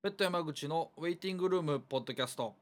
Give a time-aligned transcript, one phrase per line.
[0.00, 2.54] ペット山口のウェイティングルームポッドキャスト。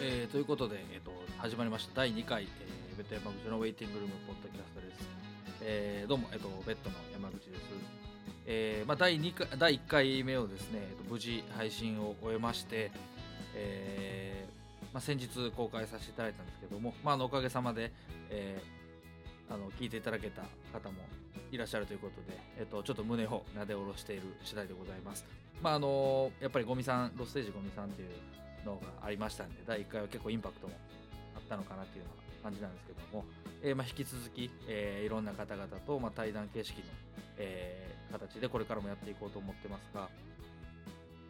[0.00, 1.94] えーということで、えー、と始まりました。
[1.94, 5.08] 第2回、えー、ベッド山口のウェイティングルームポッドキャストです、
[5.60, 8.01] えーどうも、えー、とベッドの山口です。
[8.46, 12.90] えーまあ、第2回第1回目をですね、無事配信を終えまして、
[13.54, 17.92] えーまあ、先日公開させていただいたんですけども、まあ、あのおかげさまで、
[18.30, 18.82] えー
[19.52, 21.02] あの聞いていただけた方も
[21.50, 25.26] いらっしゃるということで、えっとちょっと胸をなで下ろしている次第でございます。
[25.62, 28.08] まああのやっぱりゴミさんロステージゴミさんっていう
[28.64, 30.74] のがありましたんで第1回は結構インパクトも
[31.36, 33.24] あったのかなっていうような感じなんですけども、
[33.62, 36.84] えーまあ、引き続き、えーいろんな方々と、まあ、対談形式の、
[37.38, 40.08] えー形でこれからもやっていこうと思ってますが、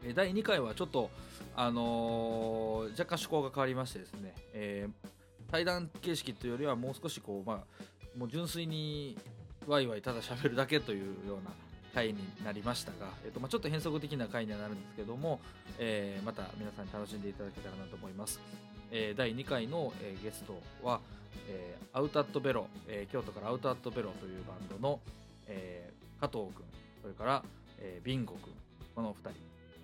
[0.05, 1.11] え第2回はちょっと、
[1.55, 5.09] あのー若干趣向が変わりましてですね、えー
[5.51, 9.19] 対談形式というよりはもう少しこう、まあ、もう純粋に
[9.67, 11.53] ワイワイただ喋るだけというような
[11.95, 15.41] 回になりましたが、えっとまあ、ちょっと変則的な回にはなるんですけども、
[15.79, 18.41] えーまた皆さんに楽しんでいただけたらなと思います。
[18.93, 21.01] えー第2回の、えーゲストは、
[21.49, 25.01] えーアウタットベロ、えー京都からアウタットベロというバンドの、
[25.49, 26.65] えー加藤君
[27.03, 27.43] それから、
[27.79, 28.53] えービンゴ君
[28.95, 29.31] この2人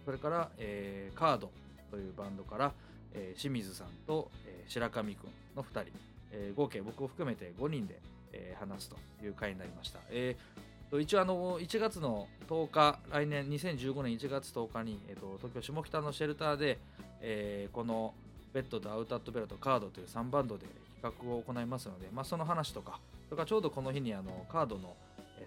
[0.05, 1.51] それから、えーカード
[1.91, 2.73] というバンドから、
[3.15, 5.17] えー清水さんと、えー白上君
[5.57, 5.91] の2人、
[6.33, 7.99] えー合計僕を含めて5人で、
[8.33, 10.01] えー話すという回になりました。
[10.11, 10.69] えー
[11.01, 16.79] 一応あの1月の10日来年2015年1月10日に、えー、と東京下北のシェルターで、
[17.21, 18.15] えーこの
[18.53, 20.67] ベッドとアウタットベロとカードという3バンドで
[21.01, 24.97] 企画を行いますので、まあ、その話とかそれからちょうどこの日にあのカードの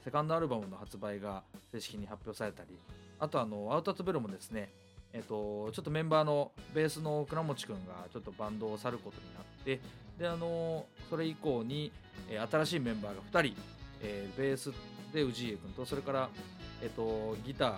[0.03, 2.79] セカンドアルバムの発売が正式に発表されたり
[3.19, 4.71] あとあのアウタットベロもですね
[5.13, 9.79] えっとちょっとメンバーのベースの倉持君がちょっとバンドを去ることになって
[10.17, 11.91] であのそれ以降に、
[12.29, 13.57] え新しいメンバーが2人、
[14.01, 14.71] えーベース
[15.13, 16.29] で氏家君とそれから、
[16.81, 17.73] えっとギター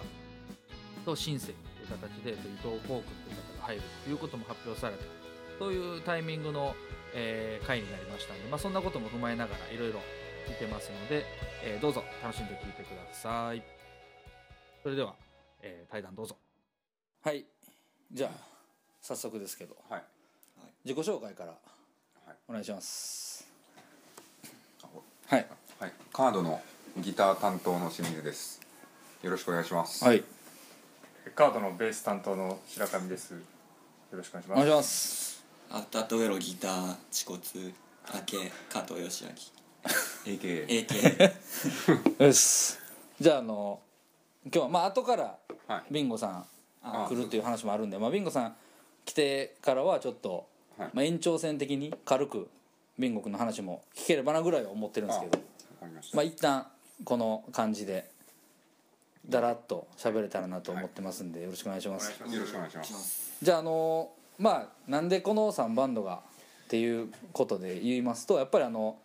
[1.06, 5.04] とシンセという形でえっと伊藤光君という方が入るということも発表された
[5.60, 6.76] そういうタイミングの、
[7.14, 10.00] えー回になりましたので、まあ、そんなことも踏まえながらいろいろ
[10.48, 11.26] 聞いてますので、
[11.64, 13.64] えーどうぞ楽しんで聞いてください
[14.84, 15.16] それでは、
[15.62, 16.36] えー対談どうぞ
[17.24, 17.46] はい
[18.12, 18.32] じゃあ
[19.02, 20.04] 早速ですけどはい。
[20.86, 23.48] 自己紹介からはいお願いします
[25.28, 25.48] はい
[25.80, 25.94] はい。
[26.12, 26.62] カードの
[27.00, 28.62] ギター担当の清水です。
[29.24, 30.04] よろしくお願いします。
[30.04, 30.24] はい
[31.36, 33.53] カードのベース担当の白上です。
[34.14, 34.62] よろしくお願いします。
[34.62, 37.40] お願いしますアウタートウェロギター恥骨
[38.14, 40.68] 明け加藤義明 AKA。
[40.86, 42.78] AK よし
[43.20, 43.82] じゃああの
[44.46, 45.94] 今日はまあ後からはい。
[45.94, 46.46] ビンゴさん
[46.84, 48.56] あ来るっていう話もあるんで、まあ、ビンゴさん
[49.04, 50.46] 来てからはちょっと、
[50.78, 52.52] はいまあ、延長戦的に軽く
[53.00, 55.44] ビンゴ君の話も聞ければなぐらいは思ってるんですけどわ
[55.80, 56.18] かりました。
[56.18, 56.68] まあ一旦
[57.04, 58.12] この感じで
[59.28, 63.34] だらっと喋れたらなと思ってますんでよろしくお願いします、よろしくお願いします。
[63.42, 66.22] じゃああのまあなんでこの3バンドが
[66.66, 68.98] っていうことで言いますとやっぱりあの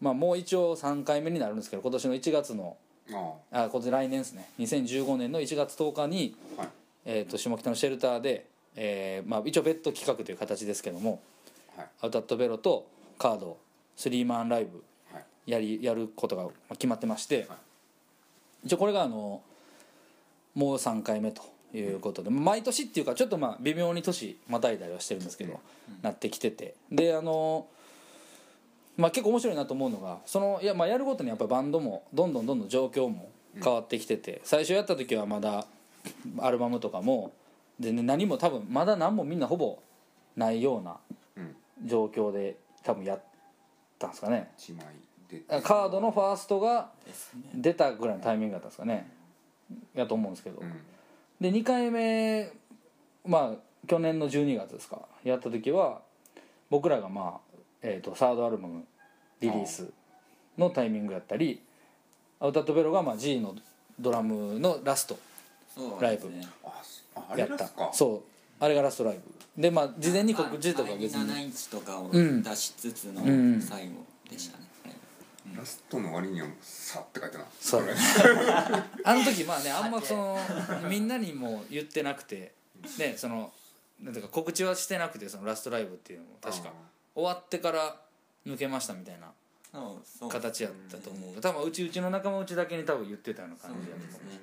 [0.00, 2.76] まあもう一応3回目になるんですけど今年の1月の
[3.10, 6.62] ああ今年来年ですね2015年の1月10日に、あ。
[6.62, 6.70] はい。
[7.04, 8.46] えー、と下北のシェルターで、
[8.76, 11.20] えーまあ、一応別途企画という形ですけども
[11.76, 11.86] はい。
[12.02, 12.86] アウタットベロと
[13.18, 13.58] カード
[13.96, 15.50] スリーマンライブはい。
[15.50, 17.58] やりやることが決まってまして、はい
[18.64, 19.42] 一応これがあの
[20.54, 21.42] もう3回目と
[21.74, 25.60] いうことで、毎年っていうかちょっとまあ微妙に年またいだりはしてるんですけど、
[26.02, 26.74] なってきてて。
[26.90, 27.66] であの
[28.96, 33.30] まあ結構面白いなと思うのがそのいやまあやるごとにやっぱバンドもどんどんどんどん状況も
[33.62, 35.66] 変わってきてて、最初やった時はまだ
[36.38, 37.32] アルバムとかも
[37.80, 39.78] で、ね、何も多分まだ何もみんなほぼ
[40.36, 40.96] ないような
[41.36, 41.56] うん。
[41.86, 43.22] 状況で多分やっ
[43.98, 44.50] たんですかね。
[44.56, 44.84] 一枚。
[44.86, 44.92] で。
[45.62, 46.90] カードのファーストが
[47.54, 49.10] 出たぐらいのタイミングだったんですかね。
[49.94, 50.72] やと思うんですけど、うん。
[51.40, 52.50] で2回目
[53.24, 55.00] まあ去年の12月ですか。
[55.24, 56.00] やった時は
[56.70, 58.84] 僕らがまあ、えー、とサードアルバム
[59.40, 59.90] リリース
[60.58, 61.60] のタイミングやったり
[62.40, 63.54] アウタットベロがまあ G の
[63.98, 65.18] ドラムのラスト
[66.00, 66.30] ライブ。
[67.36, 67.70] やった。
[67.92, 68.22] そう。
[68.60, 69.60] あれがラストライブ。
[69.62, 74.71] でまあ事前に告知とかまあ別にあれに7インチとかをうん出しつつのうん最後でしたね、はい
[75.56, 77.44] ラストの割にはさって書いてな。
[77.60, 77.86] そう。
[77.86, 77.94] れ
[79.04, 80.38] あの時まあね あんまその
[80.88, 82.54] みんなにも言ってなくて。
[82.98, 83.52] でその
[84.00, 86.38] なんていうか告知はしてなくてそのラストライブっていうのも。
[86.40, 86.72] 確か。
[87.14, 88.00] 終わってから
[88.46, 89.32] 抜けましたみたいな。
[90.28, 91.40] 形やったと思う。
[91.40, 94.40] 多分うちうちの仲間内だけに多分言ってたような感じやと思うそうですね、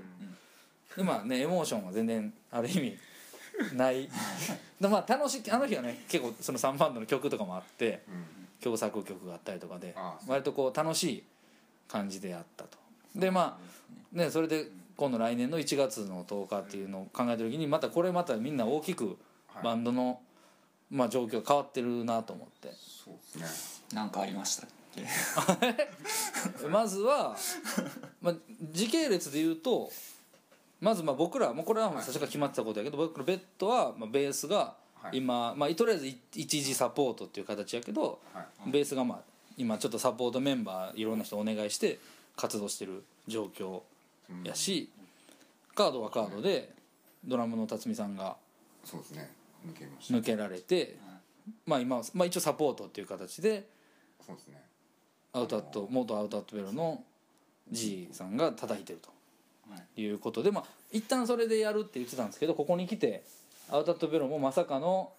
[0.97, 2.97] でまあねエモーションは全然ある意味
[3.75, 4.09] ない。
[4.81, 8.03] でまあ楽しいあの日はね結構その3バンドの曲とかもあって。
[8.07, 9.95] うん共作曲があったりとかで
[10.27, 11.23] 割とこう楽しい
[11.87, 12.77] 感じでやったと。
[13.15, 13.57] でま
[14.13, 14.29] あね。
[14.29, 14.67] それで
[14.97, 19.17] 今度来年の1月の10日っていうのを考えた時にまたこれまたみんな大きく
[19.47, 19.63] はい。
[19.63, 20.19] バンドの
[20.91, 22.69] まあ状況が変わってるなと思って。
[22.69, 23.95] そうですね。
[23.95, 24.67] なんかありました
[26.69, 27.35] まずは、
[28.21, 28.35] まあ、
[28.71, 29.89] 時系列で言うと
[30.81, 35.17] まずまあ僕らもうこれはもう最初から決まってたことやけど僕らベッドはまあベースがはい。
[35.17, 38.71] 今、まあ、とりあえずい一時サポートっていう形やけどはい。
[38.71, 39.19] ベースがまあ
[39.57, 41.99] 今ちょっとサポートメンバーいろんな人お願いして
[42.35, 43.81] 活動してる状況
[44.29, 44.43] うん。
[44.43, 44.89] やし、
[45.75, 46.73] カードはカードで
[47.25, 48.35] ドラムの辰巳さんが
[48.83, 49.31] そうですね。
[49.67, 50.13] 抜けました。
[50.13, 50.97] 抜けられて、
[51.65, 53.67] まあ、今、まあ、一応サポートっていう形で
[54.25, 54.61] そうですね。
[55.33, 57.03] アウトアット元アウトアットベロの
[57.71, 58.99] G さんが叩いてる
[59.69, 63.23] はということでまあ一旦それでやるって言ってたんですけどここに来て
[63.71, 65.11] アウトアットベロもまさかの、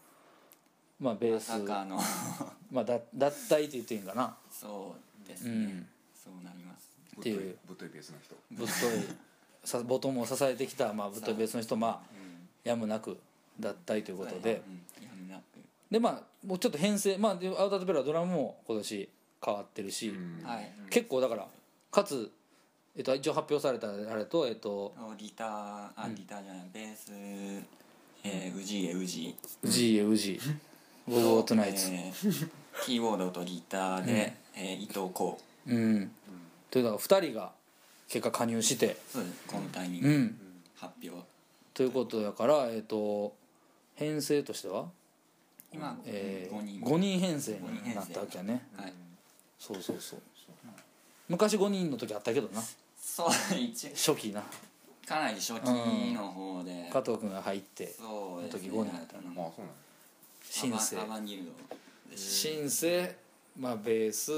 [1.01, 2.01] まあ、ベーまスさかの。
[2.71, 4.37] まあ、だ脱退って言っていいんかな。
[4.51, 4.95] そ
[5.25, 5.89] うですね、うん。
[6.15, 6.97] そうなります。
[7.19, 7.57] っていう。
[7.67, 8.37] ぶっといベースの人。
[8.51, 9.17] ぶっとい
[9.65, 12.01] さボトムを支えてきた、まあ、ぶっといベースの人まあ
[12.65, 13.19] やむなく
[13.59, 14.63] 脱退ということで。
[14.67, 15.43] うんやむなく。
[15.91, 19.09] でまあもうちょっと編成まあでアウトアットベロはドラムも今年
[19.45, 20.15] 変わってるし、
[20.91, 21.49] 結構だから
[21.91, 22.31] かつ、
[22.97, 27.11] えっと、一応発表されたあれとえっとギターあギターじゃないベース
[28.25, 30.41] えー、ウジエウジ「宇治へ宇治」
[31.09, 32.51] 「ゴーゴートナイツ」えー
[32.85, 35.35] キーボードとギターで、えー伊藤光。
[35.67, 36.11] うん。
[36.71, 37.53] というのは2人が
[38.09, 38.97] 結果加入して。
[39.13, 39.35] そうです。
[39.47, 40.37] このタイミングうん。
[40.77, 41.23] 発表。
[41.75, 43.35] ということだからえっと
[43.97, 44.89] 編成としては、
[45.73, 46.81] 今、えー、5人。
[46.81, 48.67] 5人編成になったわけやね。
[48.77, 48.93] はい。
[49.59, 50.21] そうそうそう。
[51.29, 52.63] 昔5人の時あったけどな。
[53.01, 54.43] そう初期な
[55.11, 55.65] かなり初期
[56.15, 58.71] の方で、加藤君が入ってそうですね。
[58.71, 59.75] その時5人やったなああそうなん
[60.49, 60.97] シンセ。
[60.97, 61.51] アバアバンギルド。
[62.13, 63.17] ですシンセ、
[63.59, 64.31] まあ、ベース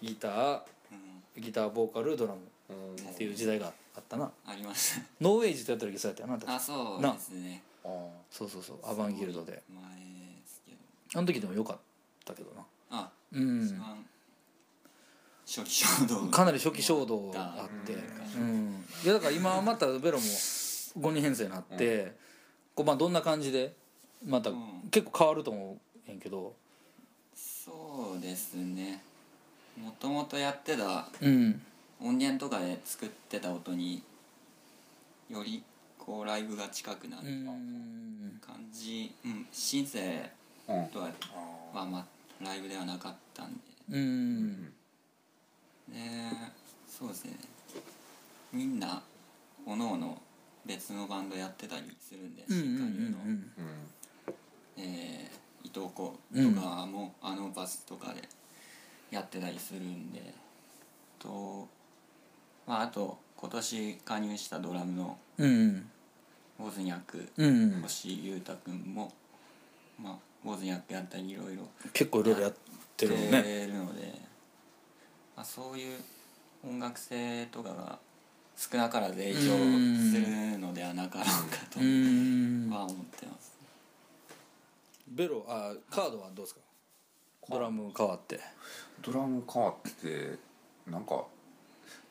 [0.00, 0.60] ギター
[1.36, 1.42] うん。
[1.42, 2.38] ギターボーカルドラム
[2.68, 2.72] う
[3.02, 3.10] ん。
[3.10, 4.30] っていう時代があったな。
[4.46, 5.00] ありました。
[5.20, 6.54] ノーウェイジとやった時そうやったよな確か。
[6.54, 7.62] あそうですね。
[7.84, 7.88] あ
[8.30, 8.76] そうそうそう。
[8.88, 9.60] アバンギルドで。
[9.74, 10.78] 前ですけど。
[11.18, 11.78] あの時でもよかっ
[12.24, 12.62] たけどな。
[12.90, 13.66] あうん。
[13.66, 14.06] 一番
[15.52, 17.94] 初期衝動かなり初期衝動があって。
[17.94, 17.96] う
[18.38, 18.84] ん。
[19.04, 22.14] いやだから今またベロも5人編成になって
[22.74, 23.74] こうまあどんな感じで
[24.24, 24.88] またうん。
[24.92, 26.54] 結構変わると思うへんけど。
[27.34, 29.02] そうですね。
[29.76, 31.60] もともとやってたうん。
[32.00, 34.02] 音源とかで作ってた音に
[35.28, 35.62] より
[35.98, 38.40] こうライブが近くなるうん。
[38.40, 39.12] 感じ。
[39.24, 39.46] うん。
[39.50, 40.30] シンセ
[40.68, 40.86] うん。
[40.88, 41.08] とは
[41.74, 43.58] はまあライブではなかったんで。
[43.90, 44.64] うん。
[44.64, 44.70] で
[46.88, 47.36] そうですね。
[48.52, 49.02] みんな
[49.66, 50.20] おのおの
[50.66, 53.16] 別のバンドやってたりするんで新加入の、
[54.76, 58.26] えー伊藤子うんとかも、あのバスとかで
[59.10, 60.32] やってたりするんで。
[61.18, 61.68] と、
[62.66, 65.90] まあ、あと今年加入したドラムのうん
[66.58, 67.28] ウォズニャク
[67.82, 69.12] 星優太君も、
[70.02, 72.54] まあ、ウォズニャクやったりいろいろ結構いろいろやっ
[72.96, 74.20] てるので、
[75.40, 75.98] まあ、そういう
[76.62, 77.98] 音楽性とかが
[78.58, 82.68] 少なからず影響するのではなかろうかとうん。
[82.70, 83.56] は思ってます。
[85.08, 86.60] ベロあカードはどうですか？
[87.48, 88.38] ドラム変わって。
[89.00, 90.38] ドラム変わって
[90.86, 91.24] なんか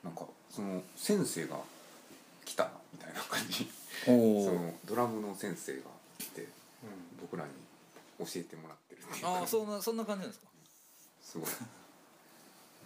[0.03, 1.57] なんかその先生が
[2.43, 3.69] 来たなみたいな感じ。
[4.07, 5.81] おそのドラムの先生が
[6.17, 6.47] 来て
[7.21, 7.51] 僕らに
[8.17, 9.23] 教えてもらってるっていう。
[9.23, 10.47] かああそんなそんな感じなんですか？
[11.21, 11.49] すごい。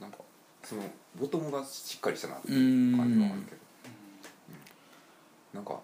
[0.02, 0.18] なんか
[0.64, 0.82] その
[1.20, 3.58] ボトムがしっかりしたなってういう感じはあるんけど、
[5.54, 5.60] うん。
[5.60, 5.80] なんか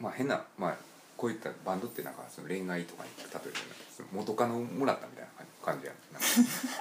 [0.00, 0.76] まあ変なまあ
[1.16, 3.58] こういったバンドってなんかその恋愛とかに例えると
[3.96, 6.28] その元カノもらったみたいな感じやなんか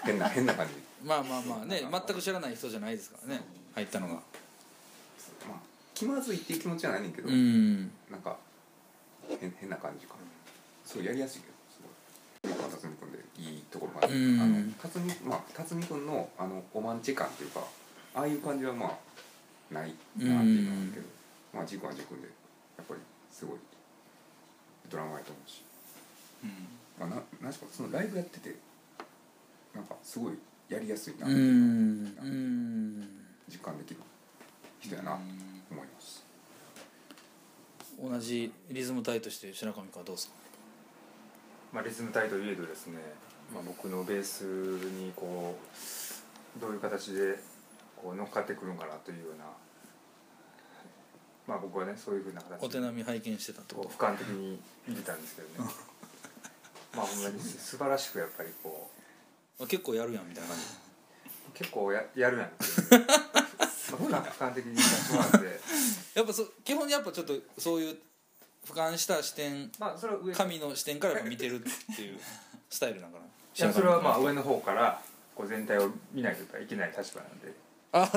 [0.04, 0.74] 変な変な感じ。
[1.06, 3.42] まあまあまあね全く知らない人じゃないですからね
[3.76, 4.14] 入ったのが。
[4.14, 4.22] まあ
[5.94, 7.92] 気まずいっていう気持ちはないねんけど、うん。
[8.10, 8.38] なんか
[9.40, 10.16] 変変な感じか。
[10.92, 11.80] すごいやりやすいけどす
[12.44, 14.42] ごい辰巳君でいいところがある、うん。
[14.42, 17.62] あの辰巳まあ辰巳君のあのおまんち感っていうか
[18.14, 21.06] ああいう感じはまあないなっていうのはあるけど、
[21.54, 22.24] まあ軸は軸で
[22.78, 23.00] やっぱり
[23.32, 23.58] すごい
[24.90, 25.64] ドラマやと思うし、
[27.00, 28.56] まあ、ななんしかそのライブやってて
[29.74, 30.34] なんかすごい
[30.68, 31.54] やりやすいなうっていう
[32.10, 32.28] のがん。
[32.28, 33.08] うん。
[33.50, 34.00] 実感できる
[34.80, 35.18] 人やなと
[35.72, 36.24] 思います、
[38.02, 40.34] 同じリズム隊として白上君はどうですか？
[41.74, 42.98] まあ、リズム隊といえどですね、
[43.54, 45.58] まあ、僕のベースにこ
[46.58, 47.38] うどういう形で
[47.96, 49.46] こう乗っかってくるんかなというような、
[51.48, 53.76] まあ僕はねそういうふうな形お手並み拝見してたと？
[53.78, 55.70] う俯瞰的に見てたんですけどね。
[56.96, 58.90] まあほんまに素晴らしくやっぱりこ
[59.60, 59.64] う。
[59.64, 60.64] あ結構やるやんみたいな感じ。
[61.54, 62.72] 結構ややるやんっていう。
[63.92, 65.60] すごい俯瞰的に見させてもらって
[66.16, 67.98] やっぱそ基本やっぱちょっとそういう
[68.66, 72.20] 俯瞰した視点まあそれは上神の視点から見てるっていう
[72.70, 73.26] スタイルなんかな
[73.58, 75.02] いやそれはまあ上の方から
[75.36, 77.54] こう全体を見ないといけない立場なんで。
[77.94, 78.10] あ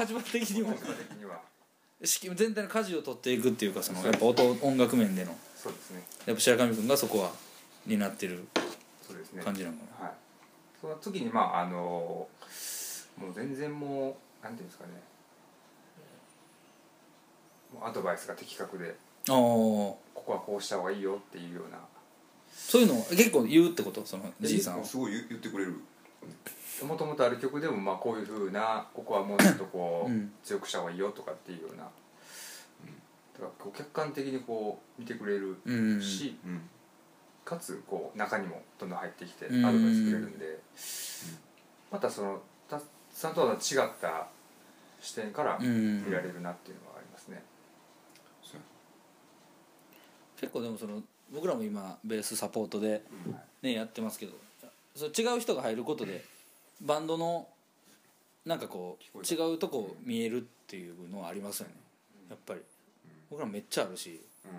[0.00, 0.72] 立場的にも。
[0.72, 1.40] 立場的には。
[2.02, 5.36] 式全体の舵を取っていくっていうかそのやっぱ音音楽面での。
[5.56, 6.02] そうですね。
[6.26, 7.30] やっぱ白神君がそこは
[7.86, 8.46] 担ってる
[9.02, 9.42] そうですね。
[9.42, 10.06] 感じなのかな。
[10.06, 10.14] はい。
[10.80, 12.28] その時にまああのも
[13.30, 14.90] う全然もうなんていうんですかね。
[17.72, 18.94] もうアドバイスが的確で
[19.28, 21.78] ああここはこうした方がいいよっていうような
[22.56, 24.04] そういうのを結構言うってこと？
[24.06, 24.84] そのじいさんは。
[24.84, 25.74] すごい言言ってくれる
[26.86, 30.32] もともとある曲でもまあこういうふうなここはもうちょっとこう、うん。
[30.42, 32.90] 強くした方がいいよとかっていうような、うん、
[33.40, 36.60] だから客観的にこう見てくれるうんし、うん。
[37.44, 39.62] かつこう中にもどんどん入ってきてアうん。
[39.62, 40.58] ドバイスくれるんで、
[41.92, 42.80] またそのた
[43.12, 43.58] さんとは違っ
[44.00, 44.26] た
[45.00, 46.04] 視点からうん。
[46.04, 47.42] 見られるなっていうのはありますね。
[50.40, 51.00] 結構でもその
[51.34, 53.02] 僕らも今ベースサポートで
[53.62, 54.32] ねやってますけど
[54.94, 56.24] そう違う人が入ることで
[56.80, 57.48] バンドの
[58.46, 61.74] なんかこう違うとこ見えるっていうのはありますよね。
[62.28, 62.60] やっぱり。
[63.30, 64.50] 僕らめっちゃあるしうん。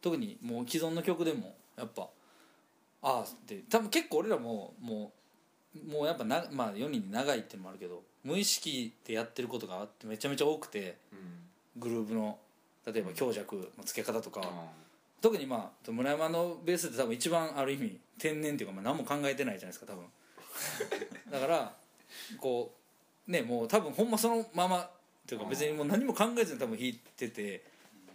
[0.00, 2.08] 特にもう既存の曲でもやっぱ
[3.02, 5.12] ああって多分結構俺らもも
[5.76, 11.80] うもうやっぱな、まあ、4人で長いっていうのもあるけど無意識でやってることがあってめちゃめちゃ多くてうん。
[11.80, 12.38] グルーヴの
[12.86, 14.46] 例えば強弱の付け方とか、あ
[15.24, 20.04] 特にまあ村山のベースって多分一番ある意味天然っていうか、まあ、何も考えてないじゃないですか多分。
[21.32, 21.74] だから
[22.38, 22.74] こ
[23.26, 24.90] うねもう多分ほんまそのままっ
[25.26, 27.64] ていうか別にもう何も考えずに多分弾いてて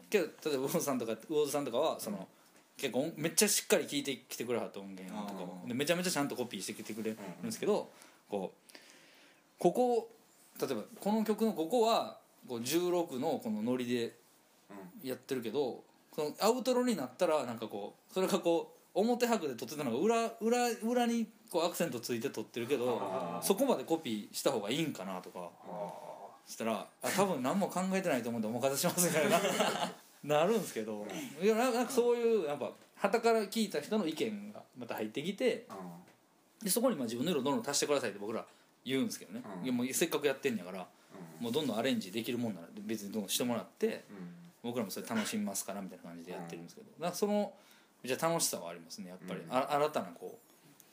[0.07, 2.27] けど例えば魚津さんとか魚津さんとかはその
[2.77, 7.89] 結構めっちゃしっかり聴いてきてくれはった音源とかでめちゃめちゃちゃんとコピーしてきてくれるんですけど
[8.29, 8.73] こう
[9.57, 10.11] ここ
[10.61, 14.13] 例えばこの曲のここはこう16のこのノリで
[15.03, 15.88] やってるけど
[16.19, 25.49] そのアウトロになったらなんかこうそれがこう表拍で撮ってたのが裏裏裏にこうアクセントついて撮ってるけどそこまでコピーした方がいいんかなとか
[26.45, 29.39] したらあ多分何も考えてないと思うんでお任せしますみたいな。
[30.21, 31.07] なるんですけど
[31.41, 35.65] いやななんかそういうやっぱ旗から聞いた人の意見がまた入ってきて
[36.61, 38.45] でそこにまあ自分の色どんどん足してくださいって僕ら
[38.83, 39.63] 言うんですけどね、うん。
[39.63, 40.85] いやもうせっかくやってんやから
[41.39, 44.03] もうどんどんアレンジできるもんなら別にどんどんしてもらって
[44.63, 47.53] 僕らもそれ楽しみますからみたいな感じでやってるんですけど、なんかその
[48.03, 49.53] じゃあ楽しさはありますねやっぱり、うん。
[49.55, 50.37] あ新たなこ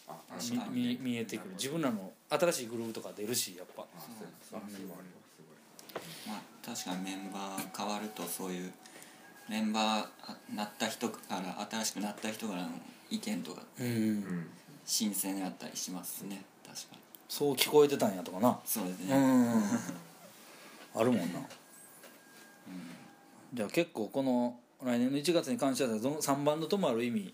[0.09, 1.51] うああみ確かに見見えてくる。
[1.55, 3.83] 自分らの新しいグルーヴとか出るしやっぱ。
[3.83, 8.73] あそうそうそうすごいすごいまあ確かにメンバー変わるとそういう
[9.49, 12.69] メンバーなった人から新しくなった人からの
[13.11, 14.51] 意見とかうん、うん
[14.89, 16.45] 新鮮やったりしますね。
[16.65, 16.99] 確かに。
[17.29, 18.57] そう聞こえてたんやとかな。
[18.65, 19.53] そうですね、うん。
[20.95, 21.41] あるもんな、
[23.57, 27.33] じゃあ結構この来年の1月に関してはその3バンドともある意味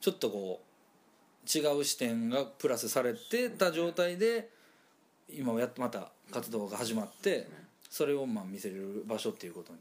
[0.00, 4.50] ちょっとこう違う視点がプラスされてた状態で
[5.32, 7.46] 今やっとまた活動が始まって
[7.88, 9.76] それをまあ見せれる場所っていうことう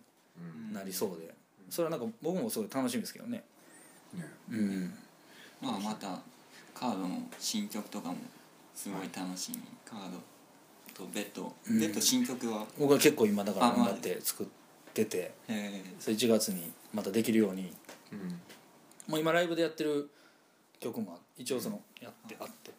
[0.63, 0.67] ん。
[0.69, 1.33] になりそうで。
[1.69, 3.43] それはなんか僕もすごい楽しみですけどね。
[4.13, 4.25] ね。
[4.51, 4.93] うん。
[5.61, 6.19] まあまた
[6.73, 8.17] カードの新曲とかも
[8.75, 9.61] すごい楽しみ。
[9.85, 11.79] カードとベッド、うん。
[11.79, 12.65] ベッド新曲は？
[12.77, 14.60] 僕は結構今だから頑張って作って
[15.05, 17.73] てえそれ1月にまたできるように。
[18.11, 18.39] うん。
[19.07, 20.09] もう今ライブでやってる
[20.79, 22.71] 曲も一応そのやってあって。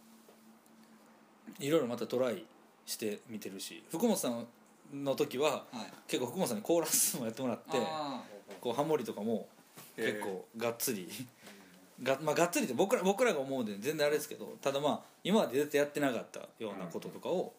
[1.59, 2.45] いろいろまたトライ
[2.87, 4.47] してみてるし福本さん
[4.93, 5.93] の時はー、はい。
[6.09, 8.23] 結構福本さんにコーラスもやってもらってあ
[8.61, 9.49] こうハモリとかも
[9.97, 11.09] 結構がっつり、
[12.03, 17.53] がまあ、がっつりって僕ら僕らが思うんで全然あれですけどただまあ今まで絶対やってなかったようなこととかを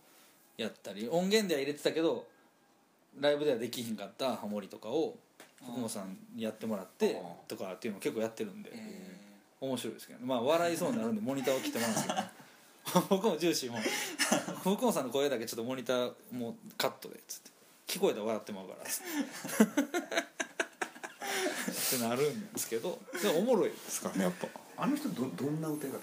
[0.57, 2.27] やったり音源では入れてたけど
[3.19, 5.17] ライブではできひんかったハモリとかを
[5.61, 8.71] 福本さんにやってもらってあとかっていうのを結構やってるんで。
[9.61, 10.25] 面白いですけどね。
[10.25, 12.27] まあ笑いそうになるんでモニターを切ってもらうんですけどね。
[13.09, 13.77] 僕も重視も
[14.59, 17.51] 福本さんの声だけちょっとモニターもうカットでっつって。
[17.87, 19.03] 聞こえたら笑ってまうからっつっ
[19.67, 19.93] て。
[21.95, 24.47] ってなるんですけどでもおもろいですからねやっぱ。
[24.75, 25.97] あの人どどんな歌い方？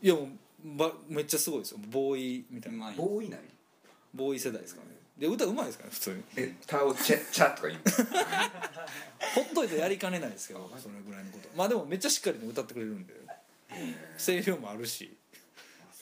[0.00, 0.28] いやもう
[0.76, 1.78] ばめっちゃすごいですよ。
[1.90, 2.90] ボーイみたいな。
[2.92, 3.42] ボーイなり
[4.14, 6.22] ボーイ世代ですからねで歌うまいですからね普通に。
[6.36, 7.80] えタオチェチャとか言う
[9.34, 11.48] ほっといてやりかねないですけどそれぐらいのこと。
[11.56, 13.14] まあでもめっちゃしっかりね歌ってくれるんで。
[14.18, 15.16] 声量もあるし。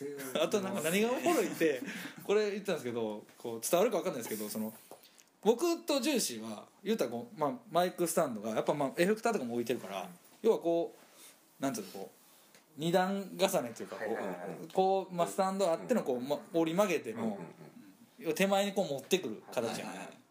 [0.41, 1.81] あとなんか何がおもろいって
[2.25, 4.73] これ言ったんですけどこう伝わるか分かんないですけどその
[5.43, 10.09] 僕とジューシーは言うたらこう、まあ、マイクスタンドがやっぱまあエフェクターとかも置いてるから、
[10.41, 10.95] 要はこ
[11.61, 14.19] うなんていうのこう二段重ねというかこ
[14.63, 17.39] う,、こうまあ、スタンドあってのこう、ま、折り曲げての
[18.35, 20.07] 手前にこう持ってくる形やん、はいはい。
[20.07, 20.23] はい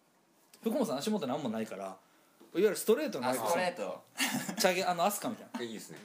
[0.62, 1.96] 福本さん足元なんもないからいわ
[2.54, 4.02] ゆるストレートのマあストレート。
[4.60, 5.62] チャゲあのアスカみたいな。
[5.62, 5.98] えいいですね。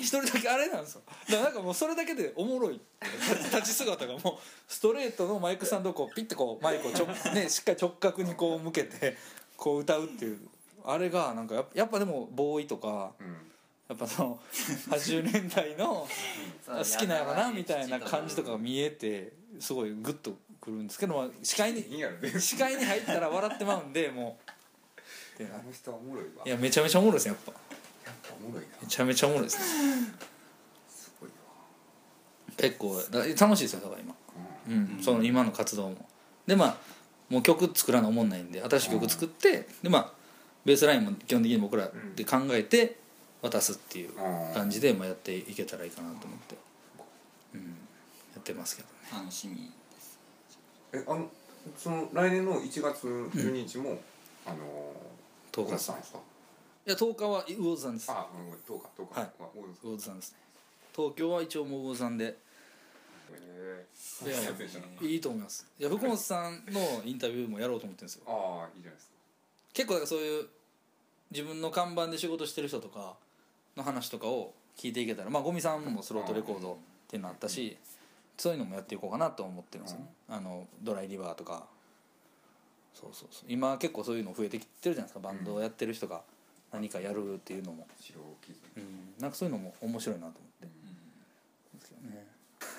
[0.00, 1.02] 一人だけあれなんですよ。
[1.28, 2.80] だからなんかもうそれだけでおもろい
[3.52, 4.22] 立ち姿がもう
[4.66, 9.16] ストレートのマイクスタンドをこうピッてこうマイクをちょ、ね、しっかり直角にこう向けて
[9.58, 10.38] こう歌うっていう。
[10.86, 13.36] あれがなんかやっぱでもボーイとかうん
[13.88, 14.38] やっぱその
[14.88, 16.06] 80年代の
[16.66, 20.32] 好きなやろなみたいな感じとかが見えてすごいグッと
[20.64, 22.40] くるんですけど、まあ、視界いいにやろね。
[22.40, 24.50] 視界に入ったら笑ってまうんでもう。
[25.42, 26.42] あの人はおもろいわ。
[26.46, 27.52] いやめちゃめちゃおもろいですねやっぱ。
[28.06, 28.68] やっぱおもろいな。
[28.80, 29.64] めちゃめちゃおもろいですね。
[30.88, 31.34] すごいわ。
[32.56, 34.14] 結構だ楽しいですよだから今。
[34.66, 36.08] うん、その今の活動も。
[36.46, 36.76] でまあ
[37.28, 40.12] もう曲作らなおもんないんで新しい曲作って、でまあ
[40.64, 42.96] ベースラインも基本的に僕らで考えて
[43.42, 44.54] 渡すっていううん。
[44.54, 46.56] 感じで、まあ、やっていけたらいいかなと思って、
[47.54, 47.66] うん、や
[48.38, 48.94] ってますけどね。
[49.20, 49.70] 楽しみ
[50.94, 51.28] えあの
[51.76, 53.98] その来年の1月12日も、
[54.46, 55.78] あのー、10日。
[55.78, 56.18] さんですか？
[56.86, 58.10] いや10日は魚津さんです。
[58.12, 59.20] あうん10日10日。
[59.20, 59.30] はい。
[59.82, 60.16] 魚津さん。
[60.16, 60.32] です。
[60.32, 60.38] ね
[60.94, 62.36] 東京は一応もう魚津さんで。
[63.32, 63.86] へ
[64.26, 64.34] いや
[65.08, 65.66] いいいと思います。
[65.80, 68.22] いや福本さんのインタビューもやろうと思ってるんですよ。
[68.26, 69.12] ああいいじゃないですか。
[69.72, 70.46] 結構だからそういう
[71.30, 73.14] 自分の看板で仕事してる人とか
[73.76, 76.76] の話とかを聞いていけたらまあゴミさんもスロートレコードっ
[77.08, 77.76] ていうのあったし
[78.36, 81.66] そういうのもやっていこうかなと思ってるんですよね、あのドライリバーとか。
[82.94, 83.44] そうそうそう。
[83.48, 85.20] 今結構そういうの増えてきてるじゃないですか。
[85.20, 86.22] バンドをやってる人が
[86.72, 87.86] 何かやるっていうのも、
[88.76, 90.66] うん、なんかそういうのも面白いなと思って、
[91.74, 92.26] ですけどね。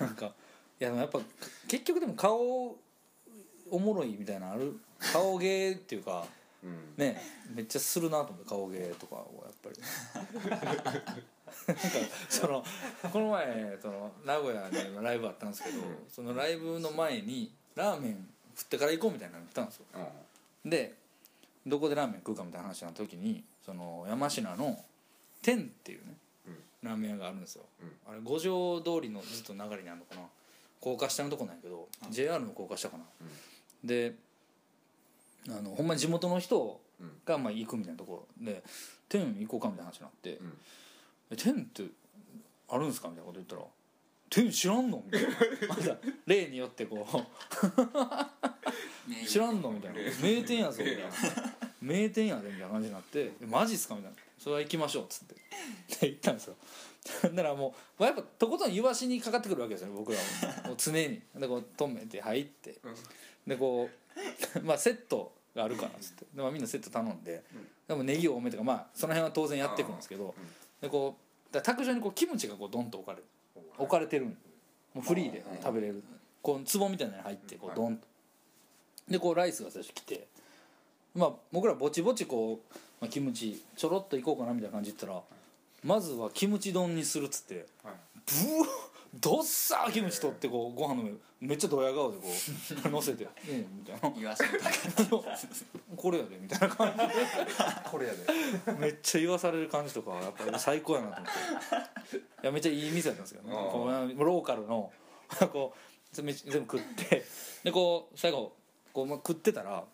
[0.00, 1.20] なんかいやでもやっぱ
[1.68, 2.76] 結局でも顔
[3.70, 4.78] おもろいみたいなのある？
[5.12, 6.26] 顔芸っていうか
[6.62, 6.94] うん。
[6.96, 7.20] ね
[7.54, 11.16] めっちゃするなと思って顔芸とかをやっぱり
[11.66, 11.82] なんか
[12.28, 12.64] その
[13.12, 15.78] この前その名古屋でライブあったんですけど
[16.10, 19.84] そのライブの前にラーメン食ってから行こうみたいなの言ったんですよ。
[20.64, 20.70] うん。
[20.70, 20.94] で
[21.66, 24.78] どこでラーメン食うかみたいな話になった時にその山科の
[25.42, 26.14] 天っていうね
[26.46, 26.88] うん。
[26.88, 28.12] ラーメン屋があるんですよ、うん。
[28.12, 30.22] あれ五条通りのずっと流れにあるのかな。
[30.80, 33.04] 高架下のとこなんやけど JR の高架下かな、
[33.82, 34.14] で
[35.48, 37.10] あのほんまに地元の人うん。
[37.26, 38.62] がまあ行くみたいなところで
[39.08, 40.58] 「天行こうか」みたいな話になってうん
[41.30, 41.84] 「え天って
[42.68, 43.62] あるんですか?」みたいなこと言ったら
[44.30, 45.28] 「天知らんの?」みたいな。
[45.68, 47.06] まだ例によってこ
[49.06, 49.10] う。
[49.10, 51.10] ね 「知らんの?」みたいな「名店やぞ」みたいな
[51.80, 55.34] 「名店やで」みたいな感じになって「えマジっすか?」みたいな「それは行きましょう」っつって。
[55.34, 55.38] っ
[55.98, 56.56] て言ったんですよ。
[57.22, 61.22] だからもう、まあ、やっぱとことんイワシにかかってくるわけですよね僕らはもう常に。
[61.36, 62.78] でこう止めて入って。
[63.46, 63.88] でこ
[64.56, 66.26] うまあセットがあるからっつって。
[66.34, 67.44] で、まあ、みんなセット頼んで、
[67.86, 70.34] でもネギ多めとかまあその辺は当然やっていくんですけど、
[70.80, 71.16] でこ
[71.50, 73.24] うだ卓上にこうキムチがこうドンと置かれる
[73.78, 74.34] 置かれてるんも
[74.96, 76.02] うフリーで食べれる。
[76.42, 78.06] こう壺みたいなのに入ってこうドンと。
[79.10, 80.26] でこうライスが最初来て
[81.14, 85.22] まあ僕らぼちぼちこう、まあ、キムチちょろっといこうかなみたいな感じで言ったら
[85.84, 87.94] まずはキムチ丼にするっつってはい。
[88.26, 88.66] ブワ
[89.20, 92.24] どっさーキムチ取ってこうご飯の上めっちゃドヤ顔でこ
[92.86, 94.10] う 乗せて「うん」みたいな。
[94.16, 94.58] 言わせて
[95.94, 98.72] 「これやで」みたいな感じこれやで。
[98.72, 102.16] でめっちゃ言わされる感じとかはやっぱり最高やなと思って。
[102.16, 103.54] いやめっちゃいい店だったんですけどね。
[103.54, 104.90] こうローカルの
[105.52, 107.24] こう全部食って。
[107.64, 108.56] でこう最後
[108.94, 109.84] こう、まあ、食ってたら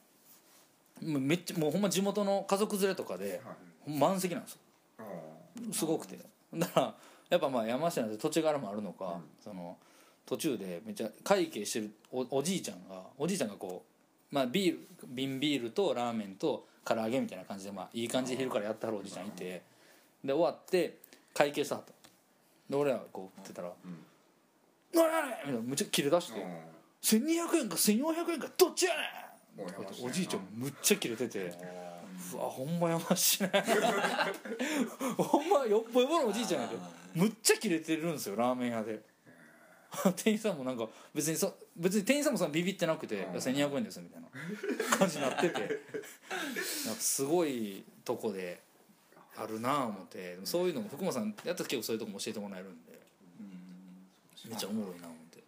[1.01, 3.99] めっちゃもうほんま地元の家族連れとかではい。
[3.99, 4.59] 満席なんですよ。
[4.99, 5.05] あ
[5.73, 6.19] すごくて。
[6.55, 6.95] だから
[7.31, 9.77] やっぱまあ山下なんで土地柄もあるのか、その
[10.27, 13.85] 途中でめっちゃ会計してるおおじいちゃんがおじいちゃんがこ
[14.31, 19.63] う、まあ、ビール瓶ビールとラーメンと唐揚げみたいな感じで、まあ、いい感じで昼からやってはるおじいちゃんいて
[20.25, 20.99] で終わって
[21.35, 21.93] 会計したはった
[22.71, 24.05] で俺らこう食ってたらうん
[24.95, 25.05] 「何？
[25.05, 26.59] やねん!」みたいなむっちゃ切れ出してうん
[27.03, 28.93] 「1200円か1400円かどっちや
[29.57, 31.53] ねん!」おじいちゃんむっちゃ切れてて
[32.33, 33.51] うわほんまやましいね。
[35.19, 36.77] ほんまよっぽどのおじいちゃんやで。
[37.15, 39.03] むっちゃキレてるんですよラーメン屋で
[40.17, 44.29] 店員さんもなんか別にそ別に店員さんもビビってなくて「いや1200円です」みたいな。
[44.97, 45.61] 感じになってて。
[45.61, 45.67] な
[46.93, 48.63] んかすごいとこで
[49.37, 50.35] あるなあ思って。
[50.35, 52.93] でもそういうのも福間さんやったら結構そういうとこも教えてもらえるんで。
[54.47, 55.43] めっちゃおもろいな思って。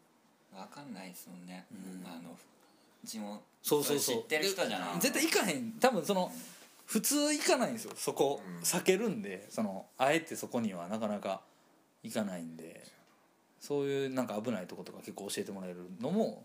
[0.54, 2.06] わかんないですもんね、うん。
[2.06, 2.36] あの
[3.02, 4.16] 地元そうそうそう。
[4.22, 4.94] 知ってる人じゃない。
[4.96, 5.72] で絶対行かへん。
[5.80, 6.32] 多分その
[6.86, 7.92] 普通行かないんですよ。
[7.96, 8.58] そこうん。
[8.60, 9.46] 避けるんで。
[9.50, 11.40] そのあえてそこにはなかなか
[12.02, 12.86] 行かないんで
[13.64, 16.44] そういうなんか危ないとことか結構教えてもらえるのも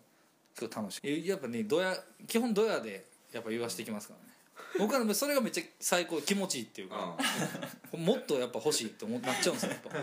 [0.55, 0.99] 結構楽しい。
[1.03, 1.93] えやっぱねドヤ
[2.25, 4.29] 基本ドヤでやっぱ言わしてきますからね。
[4.77, 7.17] 僕はそれがめっちゃ最高気持ちいいっていうかあ
[7.97, 9.97] もっとやっぱ欲しいって思なっちゃうんですよやっぱ。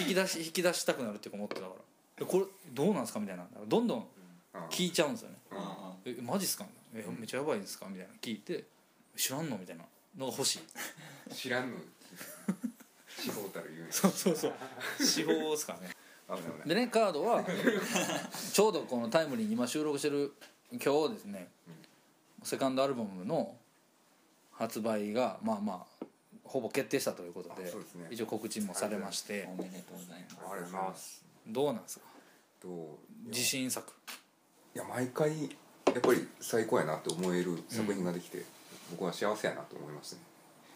[0.00, 1.72] 引き出し引き出したくなるっていうか思ってたから。
[2.18, 3.44] でこれどうなんですかみたいな。
[3.66, 4.08] どんどん
[4.52, 5.36] あ聞いちゃうんですよね。
[5.50, 6.64] あ「えマジっすか?」
[6.94, 7.12] みたいな。
[7.12, 8.64] え「めっちゃやばいんですか?」みたいな聞いて
[9.16, 9.84] 「知らんの?」みたいな
[10.16, 10.60] のが欲し
[11.30, 11.34] い。
[11.34, 11.78] 知らんの
[13.22, 14.52] 地方たる言うねそうそうそう。
[14.98, 15.90] 司法ですからね
[16.66, 17.44] でねカードは
[18.52, 20.32] ちょうどこのタイムリーに今収録してる
[20.72, 21.48] 今日ですね、
[22.42, 23.54] セカンドアルバムの
[24.52, 26.06] 発売がまあまあ
[26.44, 28.08] ほぼ決定したということであそうですね。
[28.10, 29.48] 一応告知もされまして。
[29.56, 30.36] おめでとうございます。
[30.52, 31.24] ありがとうございます。
[31.46, 32.06] どうなんですか？
[32.62, 33.92] どう自信作。
[34.74, 35.48] いや毎回や
[35.98, 38.44] っぱり最高やなって思える作品ができて、
[38.90, 40.20] 僕は幸せやなと思いますね、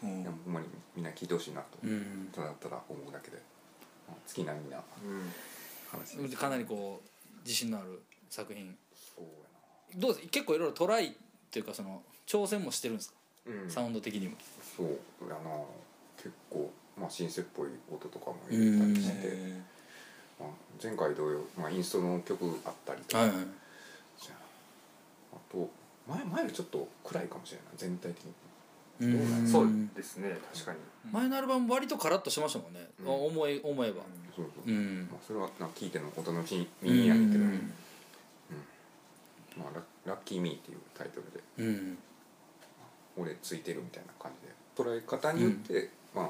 [0.03, 0.21] うん。
[0.21, 0.67] いやほんまに
[1.01, 2.29] みんな聴いてほしいなと、うん。
[2.31, 3.41] ただただ思うだけで。
[4.07, 6.37] まあ月並みなうん。
[6.37, 8.77] かなりこう自信のある作品。
[9.15, 9.25] そう
[9.99, 10.27] どうです？
[10.27, 11.11] 結構いろいろトライっ
[11.49, 11.89] ていうかそや
[12.27, 13.15] 挑戦もしてるんですか、
[13.47, 13.71] やなうん。
[13.71, 14.35] サウンド的にも。
[14.77, 14.87] そう
[15.27, 15.39] やな。
[16.17, 19.61] 結構まあシンセっぽい音とかも入れたりして、へ
[20.39, 20.49] まあ、
[20.81, 23.37] 前回同様、まあ、インストの曲あったりとか、はいはい。
[25.33, 25.69] あと
[26.07, 27.65] 前前よりちょっと暗いかもしれない。
[27.77, 28.33] 全体的に
[29.05, 29.47] うん。
[29.47, 30.79] そうですね確かに。
[31.11, 33.07] 前のアルバム割とカラッとしてましたもんね、うん。
[33.07, 34.01] 思い思えば。
[34.35, 35.07] そうそう、うん。
[35.11, 37.73] まあ、それはなんか聞いてのお楽しみやねんけど、うん。
[39.57, 41.43] まあ、ララッキーミーっていうタイトルで。
[41.57, 41.97] うん
[43.17, 44.53] 「俺ついてる」みたいな感じで。
[44.75, 46.29] 捉え方によって、まあ、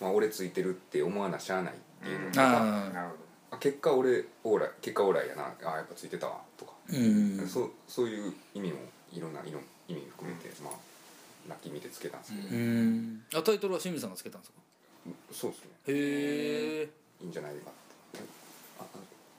[0.00, 3.14] まあ俺ついてるって思わなしゃあないっていうのとか、あなるほ
[3.50, 5.52] あ結果俺オーライ結果オーライやな。
[5.62, 6.40] あやっぱついてたわ。
[6.56, 7.46] とか、うん。
[7.46, 8.78] そうそういう意味も
[9.12, 10.72] いろんな色意味含めて、まあ
[11.48, 13.22] ラッキーミーでつけたんですけど、うん。
[13.34, 14.58] あタイトルは清水さんがつけたんですか？
[15.32, 15.70] そうですね。
[15.86, 16.88] へえ
[17.22, 17.72] いいんじゃないかっ
[18.12, 18.20] て。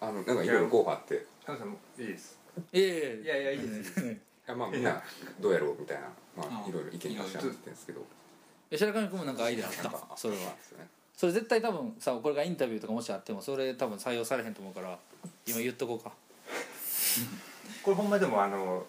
[0.02, 1.26] あのなんかいろいろ候補あって。
[1.46, 2.38] 田中さんもいいです。
[2.74, 3.52] ええいやいや。
[3.52, 4.18] いいですいいです。
[4.48, 5.02] やまあみんな
[5.40, 8.06] どうやろうみたいな、まあ、あいろいろ意見出し合ってるんですけど。
[8.76, 10.18] 白神君もなんかアイデアあった？
[10.18, 10.56] それは。
[11.16, 14.98] それ絶対多分さこれがインタビューとかもしあってもそれ多分採用されへんと思うから
[15.46, 16.12] 今言っとこうか。
[17.84, 18.86] これほんまでもあの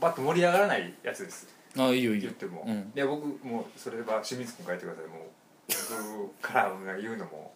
[0.00, 2.30] バッと盛り上がらないやつですあいいよいいよ。
[2.30, 2.92] 言っても、うん。
[2.94, 6.28] いや僕もうそれは清水君書いてくださいもう。
[6.38, 7.52] 僕から言うのも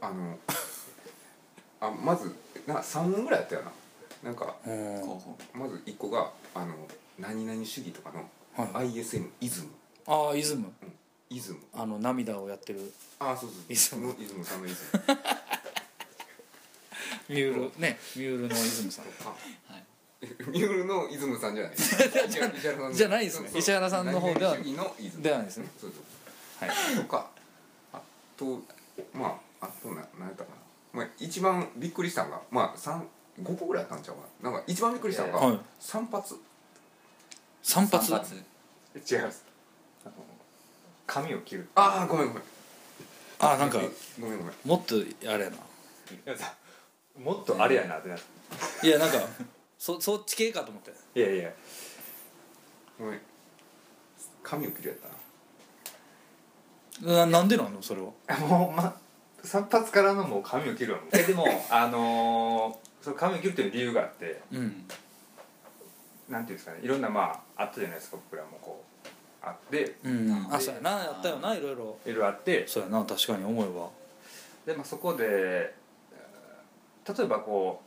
[0.00, 0.38] あの
[1.80, 2.34] あまず
[2.66, 3.72] なんか3問ぐらいやったよな。
[4.22, 4.54] なんか
[5.54, 6.74] まず1個があの
[7.18, 8.88] 何々主義とかのはい。
[8.90, 9.68] ISM イズム。
[10.06, 10.72] ああイズム。
[11.28, 11.60] イズム。
[11.72, 12.92] あの涙をやってる。
[13.18, 14.08] あそうそうイズム。
[14.08, 15.00] のイズムさんのイズム。
[17.28, 19.04] ミュールねミュールのイズムさん。
[19.24, 19.28] あ
[19.72, 19.84] はい
[20.20, 21.72] ミュールのイズムさんじゃない。
[22.92, 23.50] じゃないですね。
[23.54, 25.68] 石原さんの方ではではないですね。
[25.80, 26.68] そうそう。
[26.68, 26.96] はい。
[26.96, 27.30] とか
[27.92, 28.00] あ
[28.36, 28.62] と
[29.14, 30.50] まああとな何やったか
[30.92, 33.08] な、まあ、一番びっくりしたのがまあ三
[33.42, 34.50] 5個ぐらいあったんちゃうかな。
[34.50, 35.60] なんか一番びっくりしたのが、はい。
[35.78, 36.22] 散髪。
[37.62, 38.04] 散髪？
[38.06, 39.44] 違います。
[41.06, 41.68] 髪を切る。
[41.74, 42.42] ああごめんごめん。
[43.38, 43.78] あなんか
[44.20, 44.54] ごめんごめん。
[44.64, 45.56] もっとあれやな。
[45.56, 45.60] い
[46.24, 46.54] やさ
[47.18, 48.18] もっとあれやなってなっ
[48.80, 49.18] ていやなんか
[49.80, 50.92] そそっち系かと思って。
[51.18, 51.50] いやいや。
[52.98, 53.20] ごめん
[54.42, 54.98] 髪を切るやっ
[57.00, 57.14] たな。
[57.24, 58.08] ななんでなのそれは？
[58.46, 58.94] もうま
[59.42, 64.42] 散髪からのもう髪を切るわもうえでも あのー、その髪を切るっていう理由があって。
[64.52, 64.86] うん。
[66.28, 66.80] なんていうんですかね。
[66.82, 68.18] いろんなまああったじゃないですか。
[68.18, 69.08] 僕らもこう。
[69.40, 69.96] あって。
[70.04, 70.48] うん。
[70.50, 70.90] あそうやな。
[70.90, 71.96] やったよないろいろ。
[72.04, 72.68] いろいろあって。
[72.68, 73.02] そうやな。
[73.06, 73.88] 確かに思えば
[74.66, 77.80] で、まあ、そこでえー例えばこ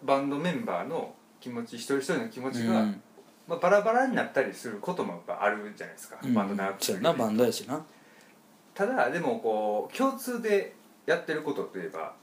[0.00, 3.02] うバンドメンバーの気持ち一人一人の気持ちが、うん。
[3.48, 7.84] まあ、バラバラになったりすることもやっぱあるじゃないですか、バンド長くそうやなバンドやしな。
[8.74, 10.74] ただでもこう共通で
[11.06, 12.14] やってることといえば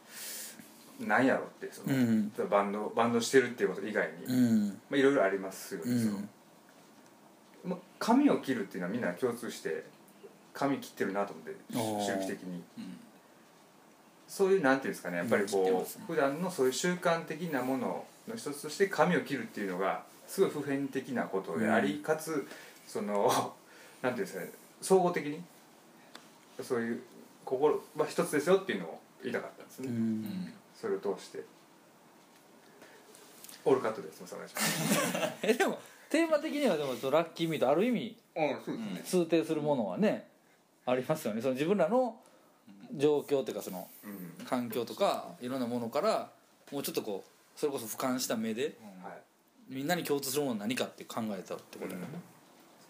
[1.00, 2.32] なんやろってその、うん。
[2.50, 4.38] バンドバンドしてるっていうこと以外に、うま
[4.70, 6.12] んあ、いろいろありますよね、
[7.66, 9.84] まあ、髪を切るっていうのはみんな共通して
[10.54, 12.06] 髪切ってるなと思っておー。
[12.06, 12.64] 周期的に。
[12.78, 12.98] うん。
[14.28, 15.48] そういうなんていうんですかねやっぱりうん。
[15.48, 16.06] 切ってこますね。
[16.08, 22.04] う、普段のそういう習慣的なものの一つとして髪を切るっていうのがすごい普遍的なことであり、うん。
[22.04, 22.48] かつ
[22.88, 23.56] その
[24.02, 25.44] なんていうんですかね総合的に
[26.62, 27.02] そういう
[27.46, 29.96] 心は一つですよっていうのを言いたかったんですね、うん。
[29.96, 31.44] うんそれを通して。
[33.66, 35.34] オールカットですお願いします。
[35.42, 40.30] えでもテーマ的にはでもラッキーミーとある意味あそうですね、通底するものはね
[40.86, 41.42] ありますよね。
[41.42, 42.18] その自分らの
[42.94, 44.46] 状況っていうかそのうん。
[44.46, 46.32] 環境とかいろんなものから
[46.72, 49.22] もうちょっとこうそれこそ俯瞰した目ではい。
[49.68, 52.08] みんなに共通するものは何かって考えたってことだよね、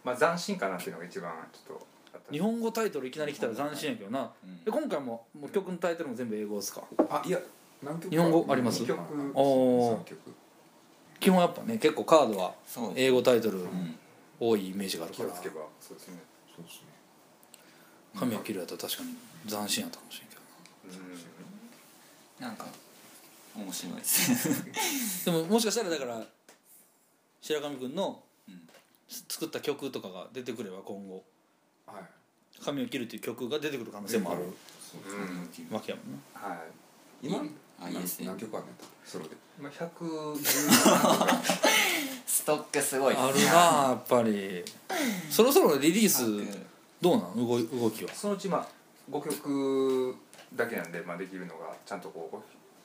[0.04, 1.88] まあ斬新かなっていうのが一番ちょっと
[2.32, 4.64] 日本語タイトルいきなり来たら斬新やけどな、うん。
[4.64, 6.84] で今回ももう曲のタイトルも全部英語ですか？
[7.10, 7.40] あいや
[7.82, 8.10] 何曲か。
[8.12, 8.46] 日本語？
[8.48, 8.82] あります？
[8.82, 9.00] 二曲
[9.34, 10.06] お
[11.20, 12.54] 基本やっぱね結構カードは
[12.96, 13.98] 英語タイトルうん。
[14.40, 15.30] 多いイメージがあるから。
[15.30, 16.20] 気をつけばそうですね。
[16.56, 16.88] そうですね。
[18.20, 19.16] 髪を切るやったら確かに
[19.50, 20.42] 斬新やったかもしれんけど。
[22.40, 22.46] うん。
[22.46, 22.66] なんか
[23.58, 25.26] 面白いです。
[25.26, 26.26] でももしかしたらだから
[27.42, 28.68] 白上君のうん
[29.30, 31.24] 作った曲とかが出てくれば今後。
[31.86, 32.04] はい
[32.64, 34.42] 「髪を切る」っていう曲が出てくる可能性もある。
[34.82, 36.04] そううんわけやも。
[36.04, 36.60] んなはい。
[37.24, 37.44] 今？
[37.80, 38.28] あいいですね。
[38.28, 38.76] 何曲あんねん？
[39.06, 39.36] ソロで。
[39.60, 40.38] まあ110
[42.26, 43.16] ストックすごい。
[43.16, 44.64] あるなやっぱり。
[45.30, 46.24] そろそろリリース
[47.02, 47.48] どうなん？
[47.48, 48.14] 動い動きは。
[48.14, 48.68] そのうちまあ
[49.12, 50.16] 5曲
[50.56, 52.36] だけなんで、まあ、できるのがちゃんとこう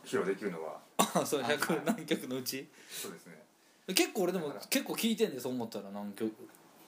[0.04, 0.78] 披露できるのは。
[0.98, 2.68] あそう100何曲のうち？
[2.88, 3.42] そうですね。
[3.88, 5.90] 結構俺でも結構聴いてんでそう思ったら。
[5.90, 6.32] 何曲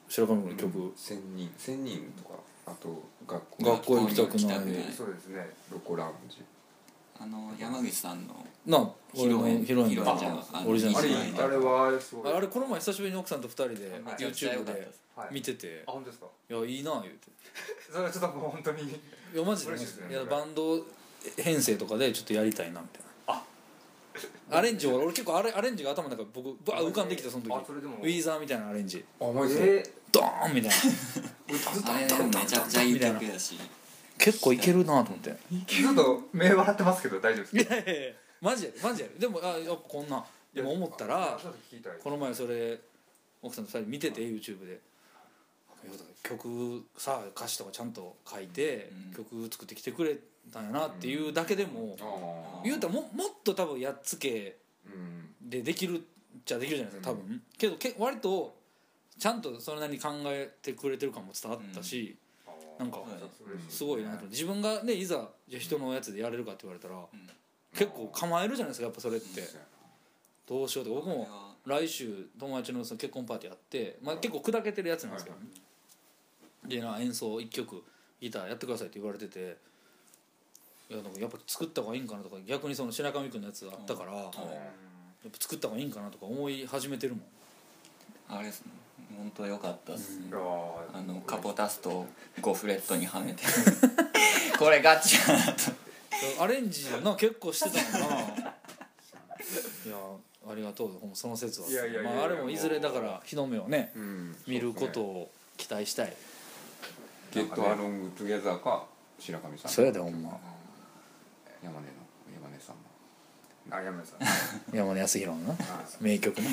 [0.09, 2.35] 白上君の曲、千人千人とか
[2.66, 5.48] あと学校学校行きたくないそうですね。
[5.72, 6.42] ロコラウンジ。
[7.18, 8.35] あの山口さんの
[8.66, 14.90] なあ俺のヒロインヒロインヒロインがじゃんあのオリジナあれはすごいあれこの前久しぶりに奥さんと二人で YouTube で
[15.31, 15.85] 見てて。
[15.87, 17.29] あ本当ですか「いやいいな」言うて。
[17.90, 18.92] それはちょっともう本当にい
[19.33, 20.85] やマジでいですねいやバンド
[21.38, 23.04] 編成とかでちょっとやりたいなみたいな
[24.50, 27.53] アレンジを俺結構アレアレンジが頭の中僕バー浮かんできたその時。
[27.53, 27.96] あそれでも。
[27.96, 29.05] ウィーザーみたいなアレンジ。
[29.20, 30.77] あマジでえドーンみたいな。
[31.92, 33.59] あれでもめちゃくちゃいい曲だし。
[34.16, 35.37] 結構いけるなと思って。
[35.53, 37.74] ー、ちょっと目笑ってますけど大丈夫ですか？
[37.74, 39.14] いやいやいやマジやでマジやで。
[39.18, 40.24] でもあやっぱこんな。
[40.53, 42.79] でも思ったらちょっと聞きたいこの前それ
[43.42, 44.81] 奥さんと二人見てて YouTube で
[46.22, 49.14] 曲さ歌詞とかちゃんと書いて、うん。
[49.14, 50.16] 曲作ってきてくれ
[50.52, 51.96] たんやなっていうだけでも、
[52.64, 55.48] 言うたらももっと多分やっつけうん。
[55.48, 56.00] でできるっ
[56.44, 58.57] ちゃできるじゃないですか多分、けどけ割と
[59.18, 62.16] ちゃんとそれなりに考えてくれてる感も伝わったし、
[62.78, 62.98] なんか
[63.68, 64.26] すごいなと。
[64.26, 67.07] 自分がねいざじゃあ人のやつでやれるかって言われたら、ん。
[67.74, 69.42] 結構構えるじゃないですかやっぱそれって、
[70.46, 71.28] どうしようって僕も
[71.66, 75.46] 来週友達のその結婚パーティーやって、まあ、結構砕けてるやつなんですけど、ね。
[76.66, 77.83] でな演奏1曲
[78.20, 79.57] ギターやってくださいって言われてて
[80.90, 87.25] いやなんかやっぱ作った方がいいんかなとか逆にその白上君のやつあったから、やっぱ作った方がいいんかなとか思い始めてるもん。
[88.29, 88.73] あれですね。
[89.16, 90.40] 本当良かったっす、いやー
[90.92, 92.07] あのカポタストを
[92.40, 93.44] 5フレットにはめて。
[94.59, 96.42] これガチやなと。
[96.42, 98.16] アレンジをな結構してたもんな。
[99.87, 99.97] いや
[100.47, 101.68] ありがとうほんまその説は。
[101.68, 104.37] いやいやいやまあ、あれもいずれだから日の目をねうん。
[104.47, 106.14] 見ることを期待したい。
[107.33, 108.87] ゲットアロングトゥゲザーか
[109.18, 109.70] 白神さん。
[109.70, 110.38] そうやでほんま
[111.64, 111.92] 山根の
[112.35, 114.18] 山根さんのあ山根さん。
[114.77, 115.57] 山根康弘の
[116.00, 116.48] 名曲ね。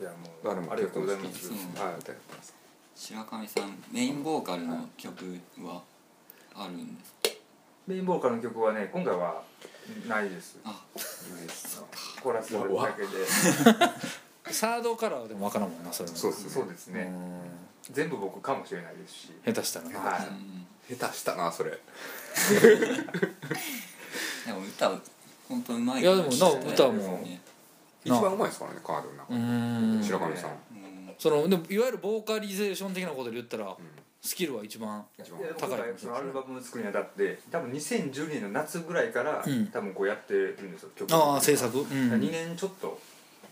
[0.00, 1.48] いいやもあれもうありがとうございます。
[1.48, 2.54] はい歌やったんです。
[2.94, 5.82] 白神さんメインボーカルの曲は
[6.54, 7.14] あるんです
[7.86, 9.42] メインボーカルの曲はね今回は
[10.06, 10.58] ないです。
[10.64, 10.84] あ
[12.22, 12.60] コーラスだ
[12.92, 13.08] けで。
[14.54, 16.16] サードカラーでも分からんもんなそれも。
[16.16, 16.50] そうですね。
[16.50, 17.12] そうですね
[17.90, 19.32] 全部僕かもしれないですし。
[19.44, 19.98] 下手したらな。
[19.98, 21.78] はうん下手したなそれ
[24.46, 24.90] でも歌
[25.48, 27.40] 本当うまいいやでもな歌もね。
[28.04, 30.02] 一番うまいですからねカードの中うでん。
[30.02, 30.50] 白神さん。
[30.50, 30.56] うん。
[31.18, 33.76] そのでもいわゆるボーカリゼーション的なことで言ったら
[34.20, 35.04] スキルは一番
[35.58, 39.66] 高いそのアルバムの作りにあたって多分2012年の夏ぐらいから、うん。
[39.68, 41.78] 多分こうやってるんですよ曲ああ制作。
[41.78, 41.86] うん。
[41.86, 42.98] 2年ちょっと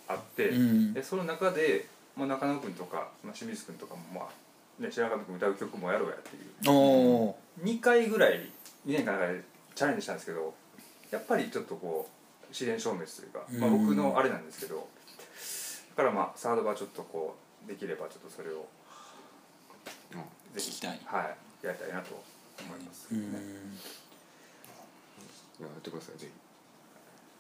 [0.09, 0.93] あって、うん。
[0.93, 6.71] でその中で、まあ、中野君とか、まあ、清水君とかもまあ、ね、白神君歌う曲もやろうやっていう。
[6.71, 8.51] おお2回ぐらい
[8.87, 9.41] 2年間ぐらい
[9.75, 10.55] チャレンジしたんですけど
[11.11, 14.89] やっぱりちょっとこう自然消滅というか、まあ、うん僕のあれなんですけど
[15.97, 18.67] だからまあサードはちょっとこうできればちょっとそれを
[20.13, 20.19] うん
[20.55, 21.01] ぜひ聞きたい。
[21.05, 22.23] はいやりたいなと
[22.61, 23.19] 思います、うん。
[23.19, 23.23] い
[25.61, 26.29] ややってくださいぜ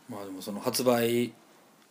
[0.08, 1.32] まあでもその発売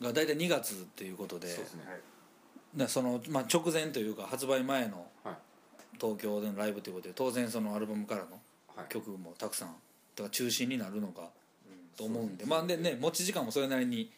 [0.01, 1.83] が大体2月っていうことでひそうですね。
[1.87, 2.79] はい。
[2.79, 5.35] ねその、まあ、直前というか発売前のはい。
[5.99, 8.41] 東京でのライブということで当然そのアルバムからの
[8.75, 8.87] はい。
[8.89, 9.73] 曲もたくさんだ
[10.17, 11.27] から中心になるのかうん
[11.97, 14.09] と思うんでまあでね持ち時間もそれなりに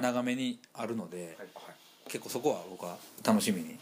[0.00, 1.48] 長めにあるので、はい
[2.08, 3.76] 結構そこは僕は楽しみに、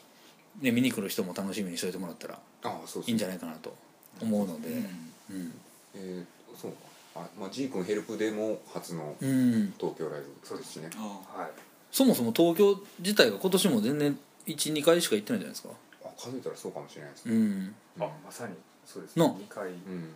[0.62, 3.76] ね、見に来る人も楽しみにしといてもらったらああそうですいいんじゃないかなと
[4.22, 4.76] 思うのでうん。
[4.76, 5.52] うん、
[5.94, 6.24] えー
[6.58, 6.70] そう。
[6.72, 6.78] か
[7.16, 10.26] あまあ G 君ヘルプでも初のうん、東京ライブ。
[10.42, 10.88] そうですね。
[10.96, 11.50] あはい。
[11.92, 15.68] そもそも東京自体が今年も全然12回しか行ってないじゃないですか。
[16.02, 17.74] あ数えたらそうかもしれないですうねん。
[18.00, 18.54] あまさに
[18.86, 19.36] そうですの。
[19.36, 20.14] 2回、うん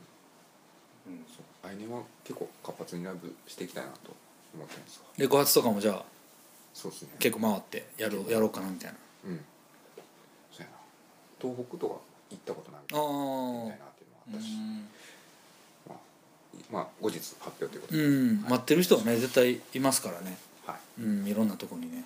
[1.62, 4.14] 来年は結構活発にライブしていきたいなと
[4.54, 6.04] 思ってるんですわレコ発とかもじゃあ
[6.74, 7.08] そうですね。
[7.18, 8.96] 結構回ってやろうやろうかなみたいな。
[9.26, 9.40] うん。
[10.52, 10.72] そうやな。
[11.40, 11.96] 東北とか
[12.30, 12.80] 行ったことない。
[12.82, 14.88] みたあいなっていうのあがあったし、うん。
[15.88, 15.98] まあ、
[16.70, 20.38] まあ後日発表ということうで、ん待ってる人はね絶対いますからね。
[20.66, 21.02] はい。
[21.02, 22.04] うんいろんなとこにね。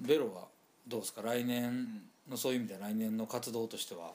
[0.00, 0.46] ベロは
[0.88, 1.22] どうですか？
[1.22, 4.10] 来年のそういう意味では来年の活動としては？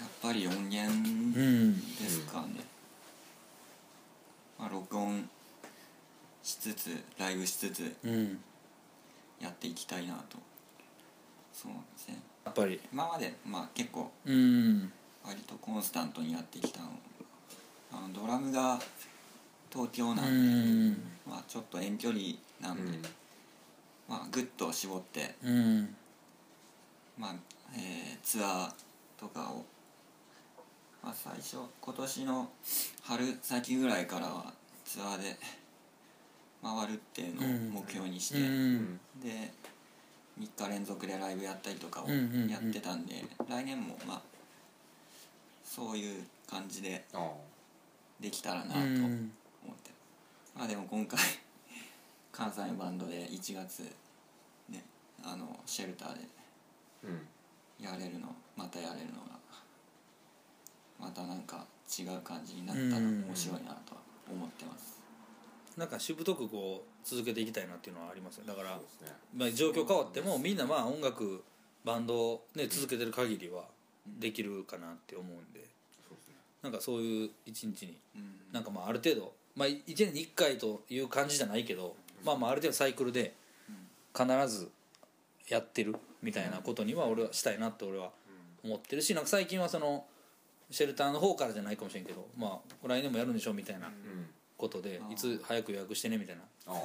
[0.00, 2.64] やっぱり音源うんですかね、
[4.58, 5.28] まあ、録音
[6.42, 8.38] しつつライブしつつうん
[9.40, 10.36] やっていきたいなと。
[11.52, 12.20] そうですね。
[12.44, 12.78] やっぱり。
[12.92, 14.92] 今までまあ結構うん
[15.24, 16.88] 割とコンスタントにやってきたの。
[17.92, 18.78] あのドラムが
[19.70, 22.20] 東京なうんで、んまあ、ちょっと遠距離
[22.60, 23.02] なんで、うん
[24.08, 25.94] まあグッと絞って、うん。
[27.18, 27.34] まあ
[27.74, 28.72] えーツアー
[29.18, 29.64] とかを、
[31.02, 32.48] まあ、最初今年の
[33.02, 34.52] 春先ぐらいからは
[34.84, 35.36] ツアーで
[36.62, 39.00] 回るっていうのを目標にして、うん。
[39.22, 39.50] で
[40.38, 42.48] 3日連続でライブやったりとかをうんうんうん。
[42.48, 44.22] やってたんで、来年もまあ
[45.64, 47.04] そういう感じで
[48.20, 49.32] できたらなとう思って、ん
[50.56, 51.18] まあでも今回
[52.32, 53.90] 関西のバンドで1月
[54.68, 54.84] ね
[55.22, 56.28] あのシェルターで
[57.04, 57.26] うん。
[57.80, 59.39] やれるのまたやれるのが
[61.00, 65.00] またなんか違う感じになったらうん面白いなとは思ってます。
[65.76, 68.44] なんかしぶとくこう続けていきたいなっていうのはありますよ。
[68.46, 68.82] だからね。
[69.34, 71.42] まあ、状況変わってもみんなまあ音楽
[71.84, 73.64] バンドを、ね、続けてる限りは
[74.06, 75.60] できるかなって思うんで。
[75.60, 75.66] ね。
[76.62, 78.52] なんかそういう一日にうん。
[78.52, 83.34] なんかまあある程度、まあ、1年に1回という感じじゃないけど、まあ、まあある程度サイクルで
[84.14, 84.70] 必ず
[85.48, 88.10] やってるみたいなことには俺はしたいなって俺は
[88.62, 90.04] 思ってるしなんか最近はその
[90.70, 93.92] シェルターの方からじゃないかもしれんけど、まあ、来年もやるんでしょみたいなうん。
[94.56, 96.42] ことでうんいつ早く予約してねみたいな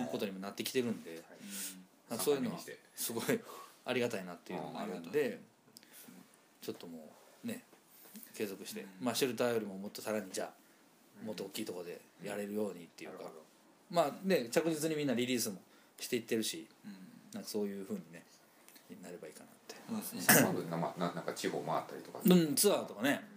[0.09, 1.21] ことにもなってきてるんで
[2.17, 2.57] そういうのは
[2.95, 3.23] すごい
[3.83, 5.41] ありがたいなっていうのがあるんで
[6.61, 7.09] ちょっとも
[7.43, 7.63] うね
[8.33, 13.25] 継続して、まあシェルターよりももっとさらにじゃあもっと大きいところでやれるようにっていうか、
[13.91, 15.57] まあね着実にみんなリリースも
[15.99, 16.91] していってるしうん。
[17.33, 18.23] なんかそういうふうにね
[19.03, 19.75] なればいいかなって。
[20.01, 20.47] そうですね。
[20.47, 20.53] ま
[20.93, 22.19] ずなんか地方回ったりとか。
[22.23, 23.21] うんツアーとかね。
[23.29, 23.34] うん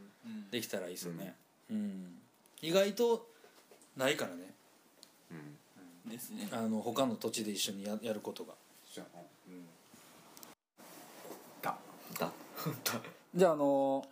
[0.50, 1.34] できたらいいですよね。
[1.70, 2.18] うん、
[2.62, 3.26] 意外と
[3.96, 4.54] ないからね。
[5.30, 5.34] う
[6.08, 6.10] ん。
[6.10, 8.54] ですねあの他の土地で一緒にややることが。
[8.92, 9.18] じゃあ
[11.62, 11.76] だ。
[12.18, 12.30] だ。
[13.34, 14.04] じゃああの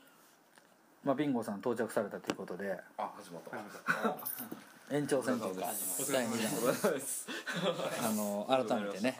[1.04, 2.76] まあビンゴさん到着されたということで。
[2.98, 3.56] あ始まった。
[4.94, 6.82] 延長戦闘です始第2
[8.00, 8.08] 弾。
[8.08, 9.18] あの改めてね。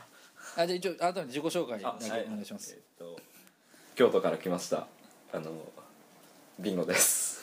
[0.56, 3.18] あじゃあ一応改めて自己紹介だけお願いします、えっと
[3.96, 4.86] 京都から来ました。
[5.32, 5.50] あの
[6.58, 7.42] ビンゴです。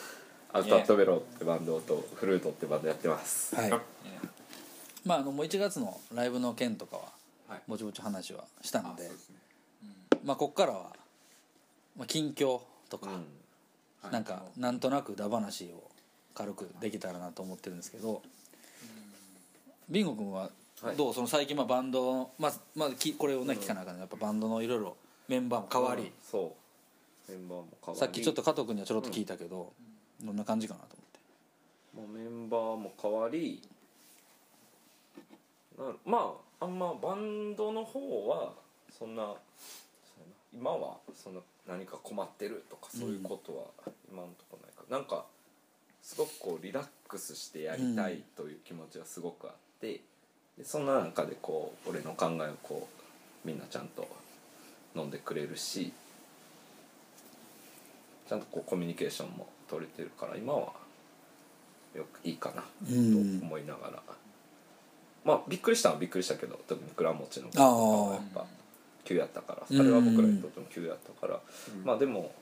[0.52, 3.54] アウトアットベロってバンドとフルートってバンドやってます。
[3.54, 3.72] はい。
[3.72, 3.80] あ
[5.04, 7.02] まああのもう1月のライブの件とかは
[7.48, 7.62] はい。
[7.68, 9.36] ぼちぼち話はしたあのでそうですね。
[10.24, 10.90] まあこっからは、
[11.96, 13.08] まあ、近況とか、
[14.10, 15.90] なんかなんとなくダ話を
[16.34, 18.20] 軽くできたらなと思ってるんですけど
[19.88, 20.50] ビンゴ君は
[20.82, 20.96] はい。
[20.96, 21.14] どう？
[21.14, 24.00] その最近まあバンドのまあまあきこれをね聞かなあかんね。
[24.00, 24.96] やっぱバンドのいろいろ
[25.28, 26.63] メンバーも変わり、そう
[27.28, 27.98] メンバーも変わり。
[27.98, 29.72] さっきちょっと加藤君にはちょろっと聞いたけど、
[30.22, 30.96] どんな感じかなと
[31.96, 32.18] 思って。
[32.18, 33.62] もうメンバーも変わり
[35.78, 38.52] なまああんまバンドの方は
[38.96, 39.34] そんな
[40.52, 45.24] 今はそんな何か困ってるとかそういうことは今のところないから、なんか
[46.02, 50.00] すごくこうリラックスしてやりたいという気持ちがすごくあって、
[50.58, 52.88] でそんな中でこう俺の考えをこ
[53.44, 54.06] うみんなちゃんと
[54.94, 55.92] 飲んでくれるし
[58.28, 60.72] ちゃんとこうコミュニケーションも取れてるから今は
[61.94, 63.40] よくいいかなとうん。
[63.42, 64.02] 思いながら、
[65.24, 68.46] まあびっくりしたのはびっくりしたけど特に倉持のことはやっぱ
[69.04, 69.66] 急やったから。
[69.66, 71.40] それは僕らにとっても急やったから、
[71.74, 71.84] うん。
[71.84, 72.32] まあでも、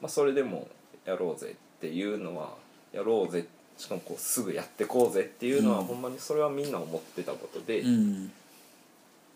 [0.00, 0.68] まあ、それでも
[1.04, 2.54] やろうぜっていうのは
[2.92, 3.46] やろうぜ。
[3.76, 5.86] しかもこうすぐやってこうぜっていうのは、うん。
[5.86, 8.30] ほんまにそれはみんな思ってたことで、うん。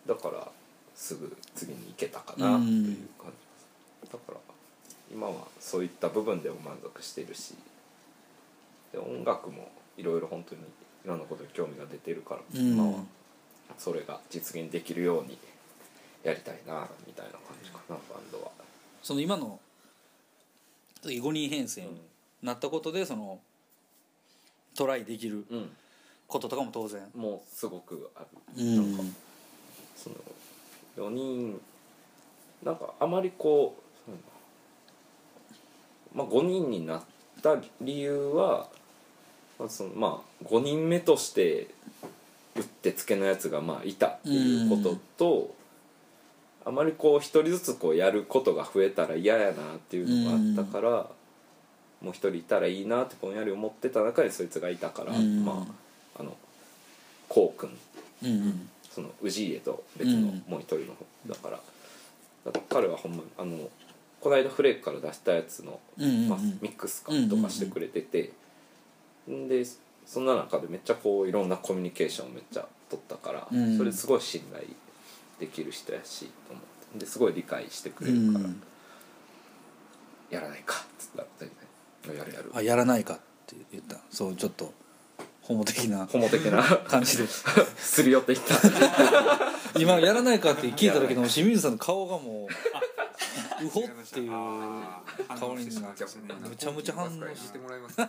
[0.07, 0.47] だから
[0.95, 3.33] すぐ次に行けたかなという感じ。
[4.07, 4.37] です、だから
[5.11, 7.55] 今はそういった部分でも満足してるし
[8.93, 10.65] で音楽もいろいろ本当にい
[11.09, 12.73] ろんなことに興味が出てるから、うん。
[12.73, 12.99] 今は
[13.79, 15.39] それが実現できるように
[16.23, 18.51] やりたいなみたいな感じかなバンドは。
[19.03, 19.59] その今の
[21.03, 22.01] 5人編成に
[22.43, 23.39] なったことでその
[24.77, 25.71] トライできるうん、
[26.27, 27.03] こととかも当然。
[27.15, 28.27] もうすごくある、
[28.57, 28.97] うん。
[28.97, 29.15] なんか
[29.97, 30.17] その
[30.97, 31.61] 4人
[32.63, 33.83] なんかあまりこう
[36.15, 37.03] まあ5人になっ
[37.43, 38.69] た理由は、
[39.59, 41.69] まあそのまあ、5人目として
[42.57, 45.55] うってつけのやつがまあいたっていうことと、
[46.65, 50.91] あまりこう一人ずつこうやることが増えたら嫌やなっていうのがあったから、
[52.03, 55.45] もう一人いたらいいなってぼんやり思ってた中にそいつがいたから、うん。
[55.45, 55.67] ま
[56.17, 56.37] ああの
[57.29, 57.71] こうくん。
[58.89, 61.61] そその氏家と別のもう一人の方だから,、
[62.47, 63.71] だから彼はほんまあの
[64.21, 65.81] この間フレークから出したやつの、
[66.29, 68.33] まあ、ミックスかとかしてくれてて、
[69.31, 69.65] んで
[70.07, 73.77] そんな中でめっちゃこういろんなコミュニケーションをめっちゃ取ったから、うん。
[73.77, 74.65] それすごい信頼
[75.39, 76.63] できる人やしと思っ
[76.95, 76.99] て。
[76.99, 78.63] ですごい理解してくうれるから、ん。
[80.31, 82.51] やらないかっつったらやるやる。
[82.55, 83.17] あやらないかっ
[83.47, 83.99] て言った。
[84.11, 84.73] そうちょっと
[85.43, 86.63] ホモ的なホモ的な。
[86.63, 87.27] 感じで。
[87.77, 88.55] すり寄っていった。
[89.79, 92.53] 今やらないかって聞いた時の清水さんの顔がもう
[93.63, 94.31] うほっていう
[95.39, 95.71] 顔にむ
[96.57, 98.09] ちゃむちゃ反応ししてもらいますか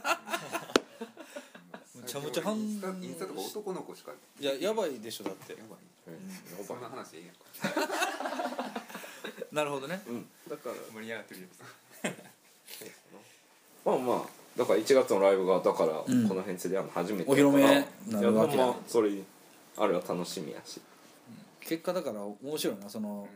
[1.96, 2.58] むちゃむちゃ反応。
[2.58, 2.60] イ
[3.08, 4.12] ンスタとか男の子しか。
[4.40, 5.54] いややばいでしょだって。
[5.54, 5.80] やばい。
[6.08, 7.36] うんそんな話でいいやん。
[7.36, 7.42] か
[9.52, 10.02] なるほどね。
[10.08, 10.28] うん。
[10.50, 10.76] だから。
[10.94, 11.48] 盛り上がってるや
[13.86, 14.26] まあまあ
[14.58, 17.88] だから1月のライブがだからこうんの辺でやるの初めてお披露目だか。
[18.08, 19.10] らなるわけそれ
[19.78, 20.82] あれは楽しみやし。
[21.62, 23.28] 結果だから面白いなその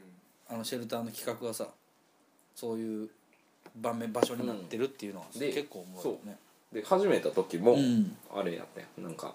[0.47, 1.67] あのシェルターの企画がさ
[2.55, 3.09] そういう
[3.75, 5.39] 場面場所になってるっていうのはうん。
[5.39, 6.37] で結構おもろいよね
[6.71, 8.15] で始めた時もうん。
[8.33, 9.33] あれやったよなんか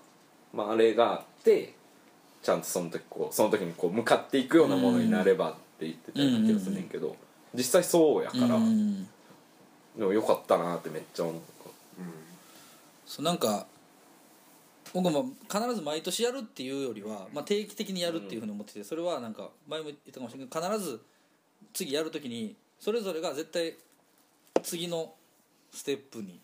[0.53, 1.75] まああれがあって
[2.43, 7.17] ちゃんとその時こうその時にこう向かっていくようなものになればって言ってたような気がするねんけど
[7.55, 9.05] 実際そうやからうん
[9.97, 11.41] でもよかったなってめっちゃ思う。
[13.09, 13.67] そうなんか
[14.93, 21.01] 僕も必ず毎年やるっていうよりは、まあ、定期的にやるっていうふうに思っててそれはなんか前も言ったかもしれないけど必ず
[21.73, 23.75] 次やるときにそれぞれが絶対
[24.63, 25.13] 次の
[25.73, 26.41] ステップに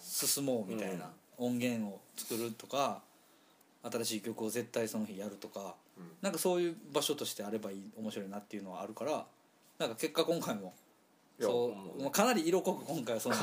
[0.00, 3.02] 進もうみたいな音源を作るとか
[3.82, 6.04] 新しい曲を絶対その日やるとかうん。
[6.22, 9.24] なんかそういう場所としてあればいい面白いなっていうのはあるから
[9.78, 10.74] なんか結果今回も
[11.40, 13.34] そうかなり色濃く今回はその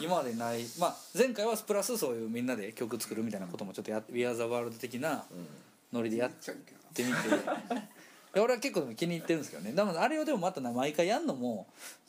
[0.00, 5.24] 今までない、まあ、前回はプラスそういうみんなで曲作るみたいなこともちょっとや「We Are the World」的な
[5.92, 7.18] ノリでやっちゃうけどてみて
[8.40, 9.72] 俺は結構でも気に入ってるんですけどね。
[9.72, 11.66] でもあれをでもまたな毎回やんのも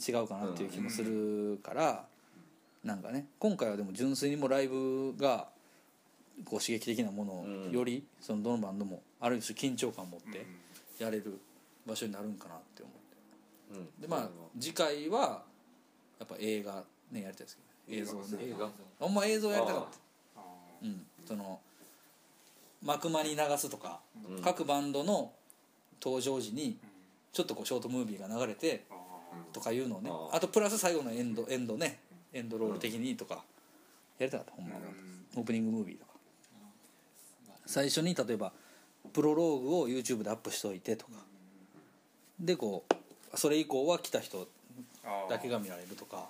[0.07, 2.05] 違うかなっていう気もするから
[2.83, 3.27] なんかね。
[3.39, 5.47] 今回はでも純粋にもうライブが
[6.45, 7.71] こう刺激的なものをうん。
[7.71, 10.45] よりそのどのバンドもある種緊張感を持って
[11.03, 11.39] やれる
[11.85, 13.79] 場所になるんかなって思って。
[13.79, 14.01] うん。
[14.01, 15.43] でまあ次回は
[16.19, 18.01] やっぱ映画ねやりたいですけどね。
[18.01, 18.43] 映像ね。
[18.43, 18.69] 映画
[18.99, 19.83] ほんま映像やりたかっ
[20.35, 20.41] た。
[20.41, 20.43] あ
[20.83, 21.05] うん。
[21.27, 21.59] その
[22.83, 23.99] 幕間に流すとか、
[24.29, 24.41] うん。
[24.41, 25.31] 各バンドの
[26.01, 26.77] 登場時に
[27.33, 28.95] ちょっとこうショートムービーが流れてあ
[29.53, 31.99] とかいうのをねあとプラス最後のエンドエンドね
[32.33, 33.43] エンドロール的にとか
[34.19, 34.81] やりたかったほんまは
[35.35, 36.11] オープニングムービーとか。
[37.65, 38.51] 最初に例えば
[39.13, 41.11] プロローグを YouTube でアップしといてとか。
[42.39, 44.47] でこうそれ以降は来た人
[45.03, 46.25] あだけが見られるとか。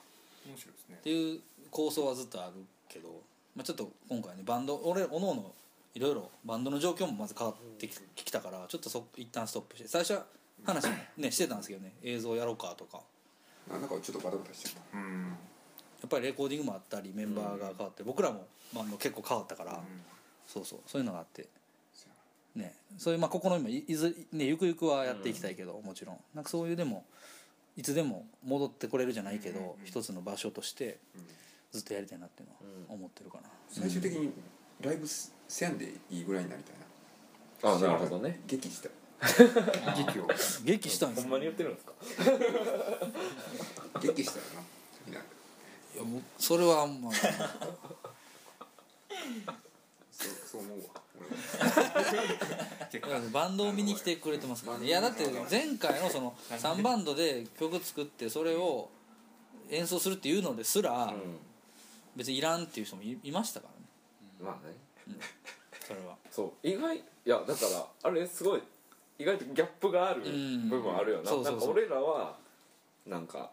[0.48, 1.40] っていう
[1.70, 2.54] 構想はずっとある
[2.88, 3.10] けど、
[3.56, 5.52] まあ、ちょっと今回ねバンド俺おのおの
[5.98, 10.26] いろいろバンドの状況もまず変わってききたからちょっとそ一旦ストップして最初は
[10.64, 13.02] 話もねしてたんですけどね映像やろうかとか。
[13.68, 14.98] なんかちょっとバタバタしちゃった。
[15.00, 15.24] うん。
[15.24, 18.46] やっぱりレコーディングもあったりメンバーが変わって僕らも
[18.76, 19.82] バンド結構変わったから、
[20.46, 21.48] そうそうそういうのがあって。
[22.56, 26.20] ねそういうまあ試みもいいずねゆくゆくはやっていきたいけど、もちろん。
[26.36, 27.06] なんかそういうでも
[27.76, 31.00] いつでも戻ってこれるじゃないけど、一つの場所として
[31.72, 32.54] ずっとやりたいなっていうの
[32.90, 34.32] は思ってるかな、最終的に
[34.82, 35.08] ライブ
[35.48, 36.76] せんでいいぐらいになりたい
[37.72, 37.76] な。
[37.76, 38.40] あなるほどね。
[38.48, 38.90] 劇した。
[38.90, 38.92] い
[40.06, 40.28] 劇を。
[40.64, 41.94] 劇したんですよほんまに言ってるんですか？
[44.02, 44.44] 劇したい
[45.14, 45.20] な。
[45.20, 47.12] いやもうそれはあんま。
[47.12, 47.18] そ
[50.28, 50.86] うそう思うわ。
[51.20, 51.28] 俺
[53.16, 53.22] は。
[53.34, 54.86] バンドを見に来てくれてますからね。
[54.88, 58.90] いやだって前回のその3バンドで曲作ってそれを
[59.70, 61.14] 演奏するっていうのですらう
[62.16, 63.74] 別にいらんっていう人もいいましたから
[64.40, 64.76] まあね。
[65.82, 66.16] それは。
[66.32, 66.68] そう。
[66.68, 67.62] 意外いやだか
[68.04, 68.62] らあれすごい
[69.20, 70.70] 意外とギャップがあるうん。
[70.70, 71.74] 部分あるよな,、そうそうそう。
[71.74, 72.38] なんか俺らは
[73.06, 73.52] なんか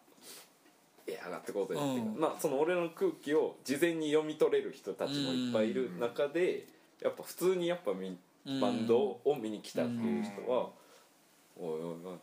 [1.06, 2.20] いや上がってこうぜっていうん。
[2.20, 6.66] まあその俺の空気を事前に読み取れる人たちもいっぱいいる中で、
[7.00, 8.16] やっぱ普通にやっぱみ
[8.46, 8.60] うん。
[8.60, 10.68] バンドを見に来たっていう人は
[11.56, 12.18] 「おいおいおい」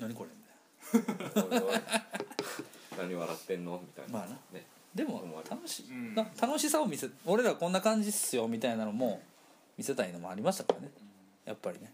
[0.00, 0.30] 何これ
[0.92, 1.80] みたいみたいな「おいおい。
[2.98, 4.34] 何笑ってんの?」みたいな、まあな。
[4.52, 6.14] ねでも楽しい、うん。
[6.14, 9.20] な楽しさを見せ俺らこんな感じっすよみたいなのも
[9.78, 10.90] 見せたいのもありましたからね。
[11.44, 11.92] やっぱりね。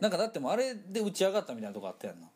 [0.00, 2.28] なんかだってもうあれで打ち上がったみたいなとこあったやんな。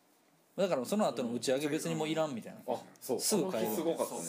[0.57, 2.75] だからその後の打ち上げ別にもういらんみたいな。
[2.75, 3.21] あそう。
[3.21, 3.75] すぐ帰る。
[3.75, 4.21] すごかったね。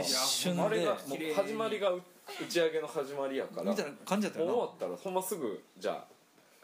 [0.00, 0.62] 一瞬で。
[0.62, 2.00] あれがもう始まりが打
[2.48, 6.04] ち上げの始まりやからみたいな感じだったもう終わよったらほんますぐじゃあ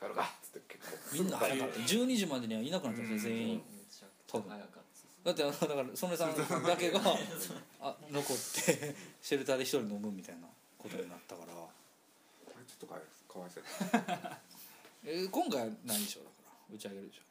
[0.00, 1.80] 帰るかっつって結構なみんな早かった。
[1.80, 3.62] 12時までにはいなくなったんですよ全員。
[4.26, 4.50] 多分。
[4.50, 4.77] 早かった。
[4.77, 4.77] です
[5.24, 7.00] だってあのだから曽根さんだけが
[7.82, 10.46] あ残ってシェルターで一人飲むみたいな
[10.78, 11.52] ことになったから。
[11.52, 11.68] こ
[12.56, 12.94] れちょっとか
[13.40, 13.64] わいそう。
[14.10, 14.40] や
[15.04, 16.36] えー今回は何でしょうだか
[16.70, 16.74] ら。
[16.74, 17.22] 打ち上げるでしょ。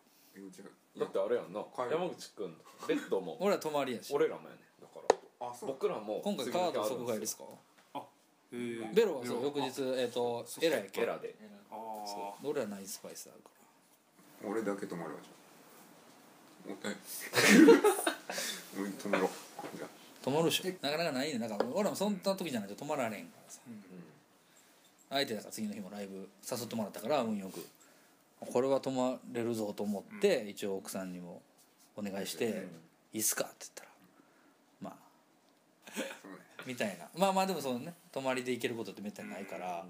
[0.99, 1.09] だや。
[1.09, 1.65] ってあれやんな。
[1.91, 2.57] 山口くん
[2.88, 3.38] ベッドも。
[3.41, 4.13] 俺ら泊まりやし。
[4.13, 4.99] 俺らもやねだか
[5.39, 5.47] ら。
[5.49, 5.69] あそう。
[5.69, 7.43] 僕らも今回カード即買いですか？
[7.43, 7.99] へ
[8.53, 8.91] え。
[8.93, 11.01] ベロはそう翌日えっとエラやっけ？
[11.01, 11.35] エラで。
[11.71, 13.49] ああ俺らナイススパイスあるか
[14.43, 15.33] 俺だけ泊まるわじゃ
[16.74, 16.95] あおえ
[18.80, 19.26] 俺泊まろ。
[19.26, 19.30] う
[19.78, 19.89] じゃら
[20.22, 20.63] 泊まるでしょ。
[20.82, 21.39] なかなかないね。
[21.39, 23.59] だから俺らもそんな時じゃないと泊まられんからさ。
[25.09, 27.65] 相手だから次の日もライブ誘ってもらったから運よく。
[28.39, 31.41] これは泊まれるぞと思って、一応奥さんにも
[31.95, 32.68] お願いして
[33.13, 33.89] 「いいっすか?」って言ったら
[34.82, 34.93] まあ。
[35.88, 37.07] あそうねみたいな。
[37.15, 37.93] まあまあでもそのね。
[38.11, 39.86] 泊まりで行けることってめったにないから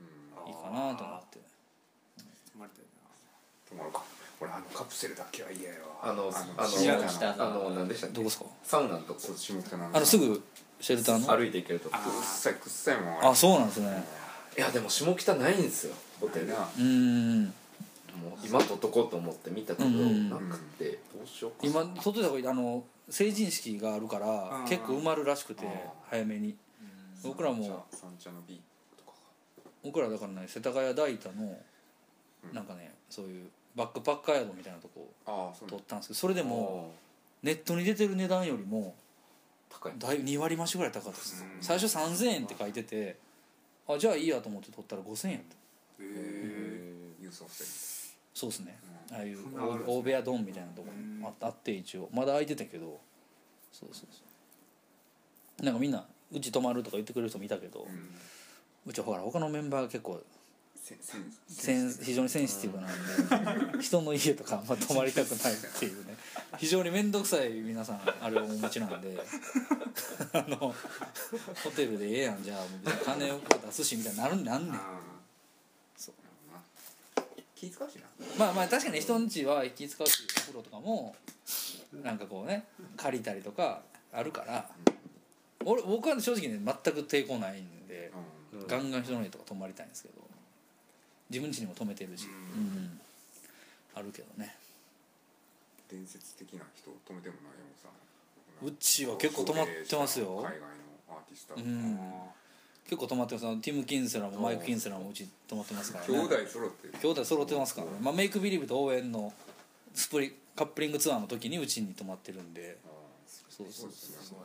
[0.00, 0.48] うん。
[0.48, 1.38] いいかなと思って。
[2.52, 2.84] 泊まりたい
[3.68, 4.02] 泊まろうか
[4.40, 6.10] 俺あのカプセルだけは嫌やわ。
[6.10, 8.16] あのああの下北下あの何でしたっけ？
[8.16, 8.46] どこですか？
[8.64, 9.20] サウナのとこ。
[9.20, 10.42] そう下北のあのすぐ
[10.80, 11.36] シェルターの？
[11.36, 11.96] 歩いて行けるとこ。
[11.96, 14.04] くっさいくっさいもんあそうなんですね。
[14.56, 16.46] いやでも下北ないんですよホテル。
[16.48, 17.44] なうーん。
[17.44, 17.50] も
[18.42, 20.30] う今取っとこうと思って見たけどうん。
[20.30, 24.68] なくてどうしようか今外でこあの成人式があるからー。
[24.68, 25.66] 結構埋まるらしくて
[26.08, 26.56] 早めに。
[27.22, 28.58] 僕らも三茶の B
[28.96, 29.12] とか。
[29.84, 31.58] 僕らだからね世田谷大田の
[32.44, 32.54] うん。
[32.54, 33.44] なんかねそういう
[33.76, 36.94] バックパッカー宿みたいなとこああそう取ったんですけどそれでもも
[37.42, 38.94] ネットに出てる値段よりも
[39.70, 39.92] 高い。
[39.98, 41.42] だい2割増しぐらい高かったです。
[41.42, 41.62] うん。
[41.62, 43.16] 最初3000円って書いてて
[43.88, 45.54] あじゃあいいやと思って取ったら5000円やった。
[45.54, 45.56] へ
[46.00, 46.92] え
[47.22, 47.64] 郵送して
[48.34, 48.78] そうですね。
[49.10, 49.94] うああいうそんなのあるんですね。
[49.98, 52.08] 大部屋丼みたいなとこにああって一応。
[52.12, 53.00] まだ空いてたけど。
[53.72, 54.20] そうそうそ
[55.62, 55.64] う。
[55.64, 57.86] なんかみんなうち泊まるとか言ってくれる人もいたけど、
[58.86, 60.22] うちほら他のメンバーが結構
[62.02, 66.16] 非常にセンシティブなんで 人の家とかあんま泊まりたくないっていうね。
[66.58, 69.16] 非常に面倒くさい皆さんあれをお持ちなんで
[70.32, 70.56] あの
[71.62, 74.80] ホテルでええやんじゃあもう金を出すしみたいになるんなんねん。
[77.54, 78.02] 気使うしな。
[78.38, 81.14] まあまあ確かに人ん家は気使うしお風呂とかも
[82.02, 82.64] なんかこうね
[82.96, 84.68] 借りたりとかあるから
[85.64, 88.10] 俺僕は正直ね全く抵抗ないんで
[88.52, 88.66] うん。
[88.66, 90.14] ガンガン人の家とか泊まりたいんですけど
[91.30, 92.28] 自分家にも泊めてるし、う
[92.58, 92.60] ん。
[92.60, 93.00] うん。
[93.94, 94.56] あるけどね。
[95.90, 97.88] 伝説的な人止めてもな山本さ。
[97.88, 100.26] んうちは結構泊まってますよ。
[100.26, 100.56] 海外の
[101.08, 101.54] アーティスト。
[101.56, 101.98] うん。
[102.84, 103.46] 結構泊まってます。
[103.46, 104.34] あのティム・キンセラー。
[104.34, 106.12] もマイク・キンセラーもうち泊まってますからね。
[106.12, 106.98] 兄弟揃って。
[106.98, 109.32] 兄弟揃ってますからね、まあ、メイクビリーブと応援の
[109.94, 112.78] スプリカップリングツアーの時にうちに泊まってるんで。
[113.26, 114.38] そうそうそうですね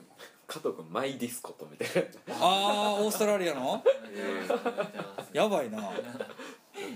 [0.47, 1.87] 加藤君マイディスコとみたい
[2.27, 3.81] なああオーストラリアの？
[5.33, 5.91] やばいな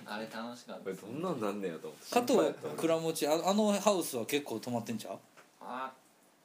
[0.05, 0.83] あれ楽しかった。
[0.83, 2.13] これどんなんなんねやと思って。
[2.13, 5.17] 加藤倉持ああのハウスは結構泊まってんちゃう？
[5.61, 5.91] あ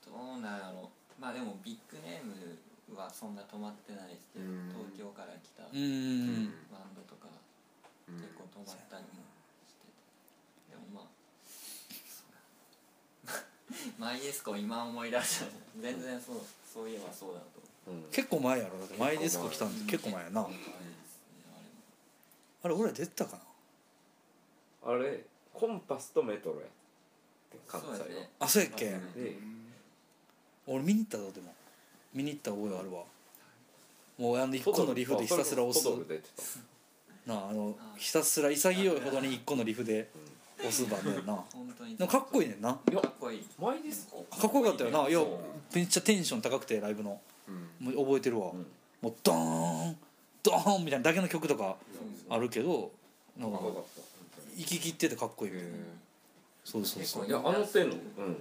[0.05, 0.91] どうなんやろ。
[1.21, 2.25] まあでもビッグネー
[2.93, 4.69] ムはそんな止まってないですけどうん。
[4.95, 7.29] 東京から来たバンドとか
[8.09, 8.17] うん。
[8.21, 9.25] 結構止まったりも
[9.67, 9.89] して
[10.71, 10.75] て。
[10.75, 11.05] でもまあ
[11.47, 13.35] そうだ
[13.99, 15.47] マイディスコ今思い出した。
[15.81, 16.37] 全然そう
[16.73, 17.47] そういえばそうだと
[17.91, 17.95] う。
[17.95, 18.03] ん。
[18.11, 18.79] 結構前やろ。
[18.79, 20.43] だってマイディスコ来たんって結構前やな。
[20.43, 20.94] あれですねあれも
[22.65, 23.39] あれ俺ら出てたか
[24.87, 24.93] な？
[24.93, 25.21] あれ
[25.53, 26.63] コンパスとメトロや。
[26.63, 26.69] っ
[27.53, 28.31] て関西はそうやね。
[28.41, 28.87] あそうやっけ？
[28.87, 29.37] うんで
[30.67, 31.55] 俺見に行ったぞでも。
[32.15, 33.03] 見に行った覚えあるわ。
[34.17, 35.85] もうあの1個のリフでひたすら押す。
[35.85, 36.29] ポドル出て
[37.27, 37.33] た。
[37.33, 40.09] なああのひたすら潔いほどに1個のリフで
[40.59, 41.45] 押すバンドやな。
[41.53, 41.97] 本当に。
[41.97, 42.73] かっこいいねんな。
[42.73, 45.09] かっこいいマイディスコかっこよかったよな。
[45.09, 45.77] いやそう。
[45.77, 47.21] めっちゃテンション高くてライブの。
[47.81, 47.95] うん。
[47.95, 48.67] もう覚えてるわ、うん。
[49.03, 49.97] もうドーン
[50.45, 51.75] ドーンみたいなだけの曲とか
[52.31, 52.93] あるけど
[53.37, 53.85] なんかかっこよかっ
[54.57, 55.75] 生き切っててかっこいいみたいな。
[55.75, 55.81] へ
[56.65, 57.23] そうそうそう。
[57.25, 57.99] たいやあの手の、うん、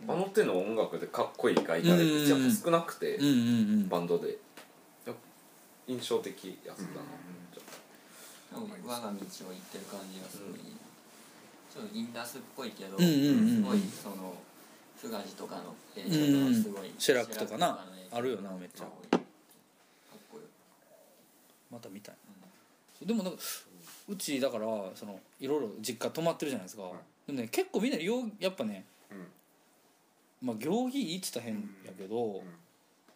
[0.08, 3.34] あの手の音楽でかっこいい外タレってやっぱ少なくて、うんうんう
[3.86, 3.90] ん。
[3.90, 4.38] バンドで。
[5.86, 6.32] 印象的
[6.66, 7.12] やつだな、
[8.54, 10.60] でも我が道を行ってる感じがすごい、
[11.70, 13.56] ちょっとインダスっぽいけど、うんうんうんうん。
[13.58, 14.34] すごいその
[14.96, 17.58] フガジとかの映像とかすごい、シェラックとかな。
[17.58, 20.44] シェラックの映像あるよなめっちゃかっこいいかっこいい
[21.74, 22.16] また見たい。
[23.02, 23.40] なでもなんか
[24.08, 24.66] うちだから
[24.96, 26.84] そのいろいろ実家泊まってるじゃないですか、
[27.28, 30.48] でもね結構みんなようやっぱねうん。
[30.48, 31.56] まあ行儀いいっつったら変
[31.86, 32.42] やけど、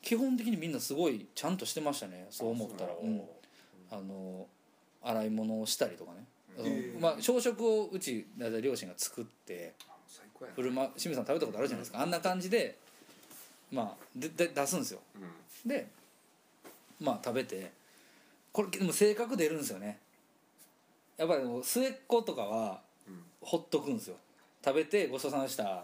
[0.01, 2.93] 基本的にみんなすごいちゃんとしてましたねそう思ったら。
[3.01, 3.22] うん。
[3.89, 4.45] あの
[5.01, 6.26] 洗い物をしたりとかね、
[6.95, 7.01] うん。
[7.01, 9.74] まあ朝食をうち大体両親が作って
[10.55, 12.01] 振る舞清水さん食べたことあるじゃないですか。
[12.01, 12.78] あんな感じで
[13.72, 14.99] まあでで出すんですよ。
[15.16, 15.70] うん。
[15.70, 15.88] で
[16.99, 17.72] まあ食べて
[18.58, 19.99] これでも性格出るんですよね。
[21.16, 23.22] やっぱりもう末っ子とかはうん。
[23.39, 24.16] ほっとくんですよ。
[24.66, 25.64] 食べてごちそうさまでした。
[25.64, 25.80] みたい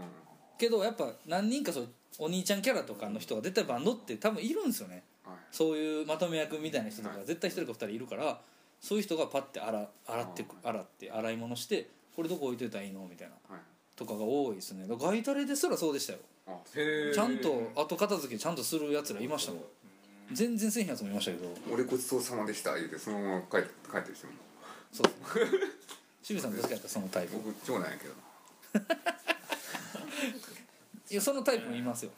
[0.00, 0.10] なうん。
[0.58, 1.88] けどやっぱ何人かそう
[2.18, 5.04] お兄ちゃんキャラとかの人が絶対バンドって多分いるんですよね。
[5.24, 5.36] はい。
[5.52, 8.40] そういうまとめ役みたいな人とか絶対一人か二人いるから
[8.80, 13.62] そういう人がパッて洗洗って洗って洗い物してこれどこ置いといたらいいのみたいなはい。
[13.94, 14.86] とかが多いですね。
[14.88, 16.18] ガイタレですらそうでしたよ。
[17.14, 19.62] ちゃんと後片付けちゃんとするやつらいましたもん
[20.32, 21.48] 全然せえへんやつもいましたけど。
[21.72, 24.32] 俺ごちそうさまでした言うてそのまま帰って帰ってる人も。
[24.92, 25.12] そうで
[26.24, 27.36] すさんどっちかやったらそのタイプ。
[27.36, 28.14] 僕長男やけど。
[28.14, 28.20] な
[31.10, 32.10] いやそのタイプもいますよ。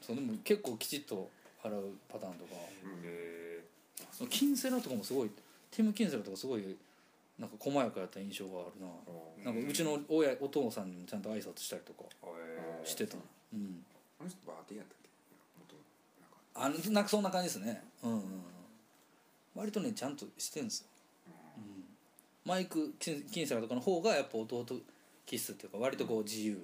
[0.00, 1.30] そうでも結構きちっと
[1.62, 2.54] 洗うパターンとか。
[2.84, 3.02] うん。
[3.04, 3.64] へ
[4.12, 5.30] そのキンセラとかもすごい
[5.70, 6.76] ティム・キンセラとかすごい
[7.38, 8.86] なんか細やかやった印象があるな。
[9.38, 12.08] えなんかうちの親お父さんにもちゃんと挨拶したりとかへ
[12.84, 13.16] えしてた
[13.52, 13.84] うん。
[14.20, 14.94] あの人バーテンやった
[16.54, 17.82] あのなんかそんな感じですね。
[18.02, 18.24] うんうんうん。
[19.54, 20.86] 割とねちゃんとしてんですよ、
[21.58, 21.84] うん、
[22.44, 24.66] マイクキンキンセラとかの方がやっぱ弟
[25.26, 26.58] 気質っていうか割とこう自由。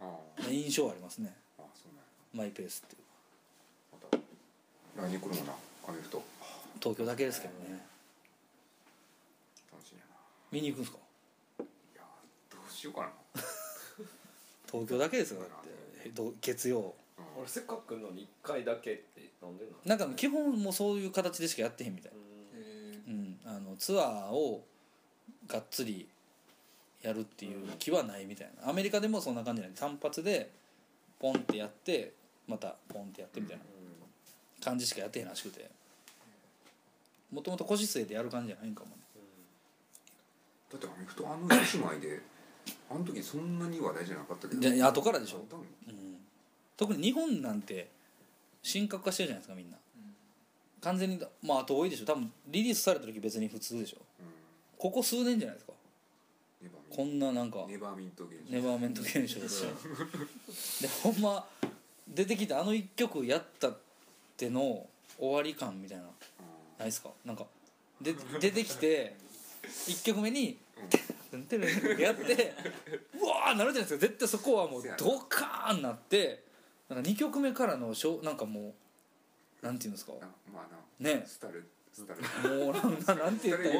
[0.00, 0.04] あ
[0.42, 1.34] な印象はありますね。
[1.58, 4.18] ああそうマイペースっていうか。
[4.18, 4.18] ま
[5.02, 5.52] た来年来るもんな
[5.88, 6.22] アメフト。
[6.80, 7.80] 東京だけですけどね。
[9.72, 10.16] 楽しみやな。
[10.52, 10.98] 見に行くんですか？
[11.58, 11.62] い
[11.96, 12.02] や
[12.50, 13.12] どうしようかな。
[14.70, 15.70] 東京だけですよだって。
[16.42, 17.03] 月曜うん
[17.36, 23.52] 俺せっかく来るのに1回だけってなんでなんか基本もうそういう形でしかやってへんみたいな。
[23.52, 24.64] な、うん、あのツアーを
[25.46, 26.08] がっつり
[27.02, 28.70] やるっていう気はないみたいな。
[28.70, 30.50] アメリカでもそんな感じなんで単発で
[31.18, 32.12] ポンってやって
[32.46, 33.64] またポンってやってみたいな
[34.62, 35.70] 感じしかやってへんらしくて。
[37.34, 39.02] もともと腰据えてやる感じじゃないんかもね。
[40.70, 41.56] だってアメフトあの姉
[41.96, 42.20] 妹で
[42.88, 44.60] あの時そんなに話題じゃなかったけど。
[44.60, 45.38] で後からでしょ。
[45.38, 46.13] うん、
[46.76, 47.88] 特に日本なんて
[48.62, 49.76] 神格化してるじゃないですかみんな。
[50.80, 52.06] 完全にまああと多いでしょ。
[52.06, 53.98] 多分リリースされた時別に普通でしょ。
[54.20, 54.26] うん。
[54.78, 55.72] ここ数年じゃないですか。
[56.94, 58.52] こんななんかネバーミント現象。
[58.54, 59.48] ネバーメント現象で
[60.86, 61.44] でほんま
[62.06, 63.78] 出てきてあの一曲やったっ
[64.36, 64.86] ての
[65.18, 66.10] 終わり感みたいなな
[66.84, 67.10] いですか。
[67.24, 67.46] なんか
[68.00, 69.16] で出てきて
[69.88, 70.58] 一曲目に
[71.30, 71.44] 「てん。
[71.46, 72.54] てるん」ってやって
[73.18, 73.98] うわーなるじゃないですか。
[73.98, 76.43] 絶対そこはもうドカーンなって
[76.88, 78.74] なんか2曲目からのしょなんかも
[79.62, 80.12] うなんていうんですか？
[80.20, 80.66] なま
[81.00, 81.24] あなね。
[81.26, 82.14] スタルスタ
[82.48, 83.76] ルもうなんななんて言ったらいい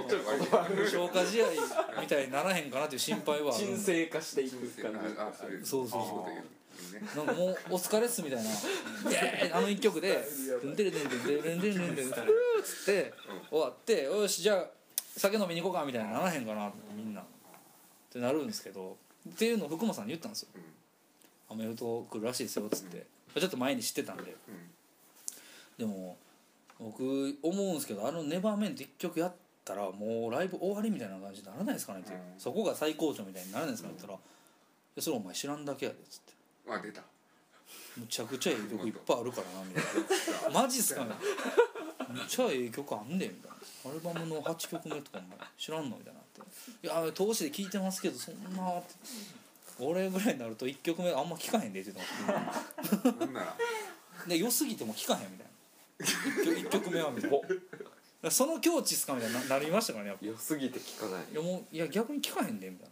[0.82, 0.88] の？
[0.88, 1.46] 消化試合
[2.00, 4.98] みたいにならへんかなっていう心配は沈静化していく感じ。
[5.18, 7.16] あそれそうそうそう。
[7.16, 8.50] なんかもうお疲れっすみたいな
[9.10, 10.16] 「であの一曲で
[10.60, 10.74] 「てん。
[10.74, 12.14] てれてんてんてんてんてんてんてん」ふーっ
[12.64, 13.12] つって
[13.50, 14.66] 終わって「よしじゃあ
[15.16, 17.24] 酒飲みに行こうか」みたいなならへんかなみんなっ
[18.12, 18.96] てなるんですけど
[19.28, 20.62] っていうのを福間さんに言ったんですようん
[21.48, 23.06] 「アメフト来るらしいですよ」っつって。
[23.34, 24.70] ちょっと前に知ってたんでうん。
[25.76, 26.16] でも
[26.78, 29.34] 僕思うんですけどあの「ネバーメント1曲やっ
[29.64, 32.16] たらもうライブ終わりみたいな感じにならないですかねって、う。
[32.16, 32.20] ん。
[32.38, 34.22] そこが最高潮みたいにならないですかねって言ったら「い
[34.96, 36.32] やそれお前知らんだけやで」っつって。
[36.68, 37.02] あ出た。
[37.96, 39.84] むちゃくちゃええ曲いっぱいあるからなみたい
[40.52, 40.60] な。
[40.62, 41.14] マジっすかね
[42.08, 43.56] むっちゃええ曲あんでみたいな。
[43.90, 45.96] アルバムの8曲目とかも知らんの？
[45.96, 46.40] みたいなって
[46.86, 48.94] 「いや通しで聴いてますけどそんな」って
[49.80, 53.56] 俺ぐらいになると1曲目あんま聴かへんでって言ってまなんなら。
[54.22, 56.60] すで良すぎても聴かへんみたいな。
[56.60, 57.36] 1, 曲目はみたいな。
[57.38, 57.54] だか
[58.22, 60.26] らその境地っすかみたいにななりましたからねやっぱ。
[60.26, 61.24] 良すぎて聞かない。
[61.32, 62.88] いやもういや逆に聞かへんでみたい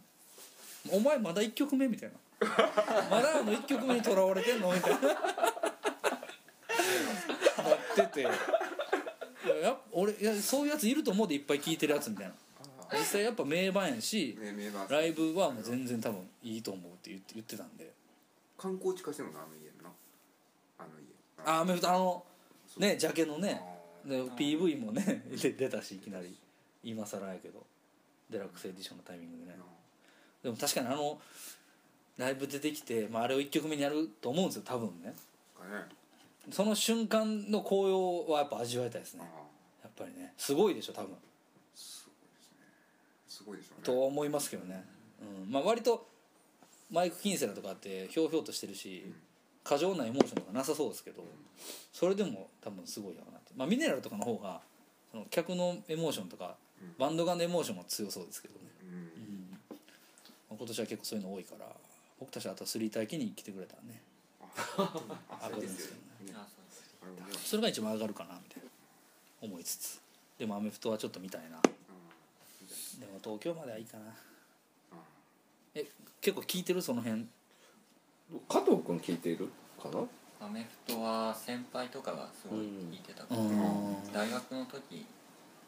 [0.91, 0.97] な。
[0.97, 2.15] お前まだ1曲目みたいな。
[3.09, 4.99] まだあの1曲目にとらわれてんのみたいな。
[7.63, 8.21] なってて。
[8.21, 8.23] い
[9.49, 12.33] ややっぱ俺いやそういうやついると思うでいっぱい聞いてるやつみたいな
[12.99, 14.87] 実際やっぱ名盤やしね名盤。
[14.87, 17.91] ライブはもう全然多分いいと思うって言って言ってたんで。
[18.57, 19.95] 観光地化してるのあの家のな。
[20.79, 21.05] あの家。
[21.45, 22.25] あアメフトあの
[22.77, 23.61] ねジャケのね
[24.05, 26.37] あで PV もね で出たしいきなり。
[26.83, 27.65] 今更やけど。
[28.29, 29.57] デラックスエディションのタイミングでね。
[30.41, 31.21] でも確かにあの
[32.17, 35.13] ライブ出てきて、まあ、あれを1曲目にやると思うんですよ多分ね。
[36.51, 39.21] その瞬間の紅葉はやっぱ味わいたいですね。
[39.23, 39.37] あ
[39.83, 40.33] やっぱりね。
[40.37, 41.15] すごいでしょ多分
[43.43, 43.83] すごいでしょうね。
[43.83, 44.85] と思いますけどね、
[45.45, 45.51] うん。
[45.51, 46.07] まあ、割と
[46.89, 49.11] マイク・キンセラとかってひょうひょうとしてるし
[49.63, 51.23] 過剰なエモーションとかなさそうですけど
[51.91, 54.61] それでも多分すごいやろうなって、まあ、ミネラルとかの方が
[55.11, 56.95] その客のエモーションとかうん。
[56.97, 58.89] バンド側のエモーションも強そうですけどね、うん。
[58.89, 59.51] うん。
[59.51, 59.57] ま
[60.51, 61.65] あ今年は結構そういうの多いから
[62.19, 64.01] 僕たちはあとスリー体機に来てくれたらね。
[64.55, 65.95] あそうですよ
[66.27, 66.33] ね。
[66.35, 66.45] あ
[66.99, 67.33] それもね。
[67.43, 68.69] それが一番上がるかなみたいな
[69.41, 70.01] 思いつつ。
[70.37, 71.57] でもアメフトはちょっと見たいな。
[71.57, 71.72] うん
[72.99, 74.03] でも東京まではいいかな。
[74.03, 74.11] うん。
[75.75, 75.85] え
[76.21, 77.27] 結構聞いてるその辺？
[78.49, 79.49] 加藤君聞いてる
[79.81, 80.03] かな？
[80.45, 83.95] アメフトは先輩とかがすごい聞いてたから、うん。
[84.11, 85.05] 大学の時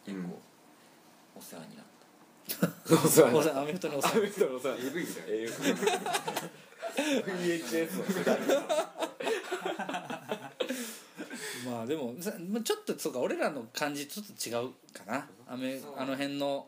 [0.05, 0.39] 結構
[1.37, 1.85] お世話になっ
[2.91, 4.17] お世話になっお世話アメフトにお世た話。
[4.17, 6.15] アメフトのさ AV みたいな
[7.33, 8.39] VHS の世代
[11.65, 12.15] ままあでも
[12.63, 15.27] ちょっとそうか俺らの感じちょっと違うかな。
[15.47, 15.57] あ
[16.05, 16.67] の辺の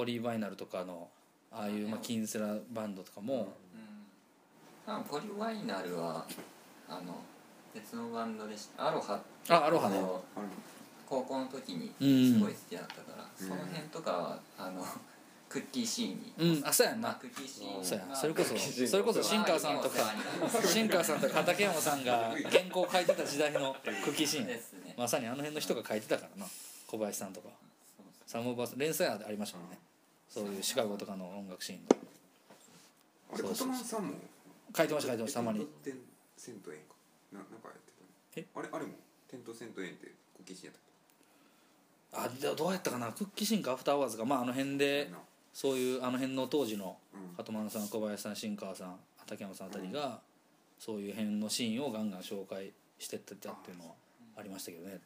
[0.00, 1.08] ポリーバイナルとかの
[1.52, 3.54] ああいうまあキンセラバンドとかも。
[4.88, 5.04] うん。
[5.04, 6.24] ポリワイナルは
[6.88, 7.18] あの
[7.74, 8.88] 別のバンドでした。
[8.88, 9.20] アロハ。
[9.50, 10.00] あアロハね。
[11.04, 12.32] 高校の時にうん。
[12.32, 13.46] すごい好きだったから、うん。
[13.46, 14.82] その辺とかはあの
[15.50, 16.66] クッキーシーンに、うん。
[16.66, 17.08] あそうやんな。
[17.08, 17.84] まあクッキーシーン。
[17.84, 19.96] そうやがそれこそまあそれこそ新川さんとか
[20.64, 24.46] 新川 さんとか畠山さんが原稿書いてた時代の クッキーシーン。
[24.46, 26.46] ですね、まさにあの辺の人が書いてたからな。
[26.86, 27.50] 小林さんとか。
[28.30, 29.89] サム・バース連載ありましたもんね
[30.30, 31.80] そういうシカゴとかの音楽シーン
[33.34, 33.68] あれ琴そうそうそう。
[33.68, 34.14] 丸さんも？
[34.76, 36.00] 書いてました書いてましたたまにテント
[36.36, 36.94] セント円か
[37.32, 37.92] ななんかやって
[38.34, 38.46] たえ？
[38.54, 38.92] あれあれも？
[39.28, 40.06] テントセント円って
[40.36, 40.74] コキシやっ
[42.12, 43.12] たっあどうやったかな？
[43.12, 43.72] クッキーシーンか？
[43.72, 44.24] アフターアワーズか？
[44.24, 45.18] まああの辺けでな。
[45.52, 47.34] そういうあの辺の当時のうん。
[47.36, 50.20] 鳩丸さん小林さん新川さん畠山さんあたりが
[50.78, 53.94] そういう辺のシーンをガンガン紹介してってたっていうのは
[54.36, 54.98] ありましたけどね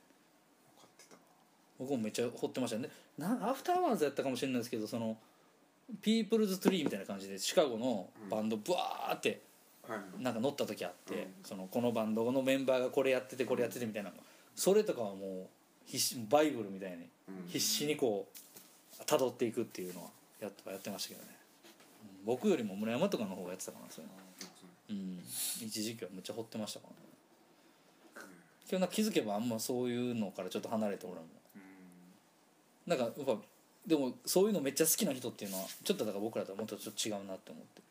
[1.78, 2.88] 僕もめっちゃ掘ってましたね。
[3.18, 5.16] なアフターアワーズやったかもしれないですけどその
[6.00, 9.40] ピープルズ・トゥリーみたいな感じでシカゴのバンドブワーって
[9.88, 11.20] はいなんか乗った時あって、うん。
[11.44, 14.16] そのこのバンドのメンバーがこれやっててこれやっててみたいなの。
[14.54, 15.46] それとかはもう
[15.84, 17.48] 必死バイブルみたいにうん。
[17.48, 20.08] 必死にこう辿っていくっていうのは
[20.40, 21.34] やっやってましたけどね、うん
[22.24, 24.06] 僕よりも村山とかの方がやってたかなそれ、
[24.88, 25.18] うん、
[25.60, 26.96] 一時期はめっちゃ掘ってましたからね。
[28.70, 31.28] 今日な気づけばあんまそういうのからちょっと離れて俺もうん
[32.86, 33.36] なんかやっぱ
[33.86, 37.82] でもそういうのめっちゃ好きな人っていうのはちょっとだから僕らとはもっとちょっと違うなって思って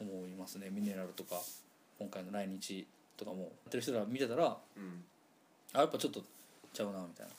[0.00, 0.70] うん思いますね。
[0.70, 1.40] ミネラルとか
[1.98, 2.86] 今回の来日
[3.16, 5.04] とかもやってる人ら見てたらうん
[5.72, 6.22] あやっぱちょっと
[6.72, 7.32] ちゃうなみたいな。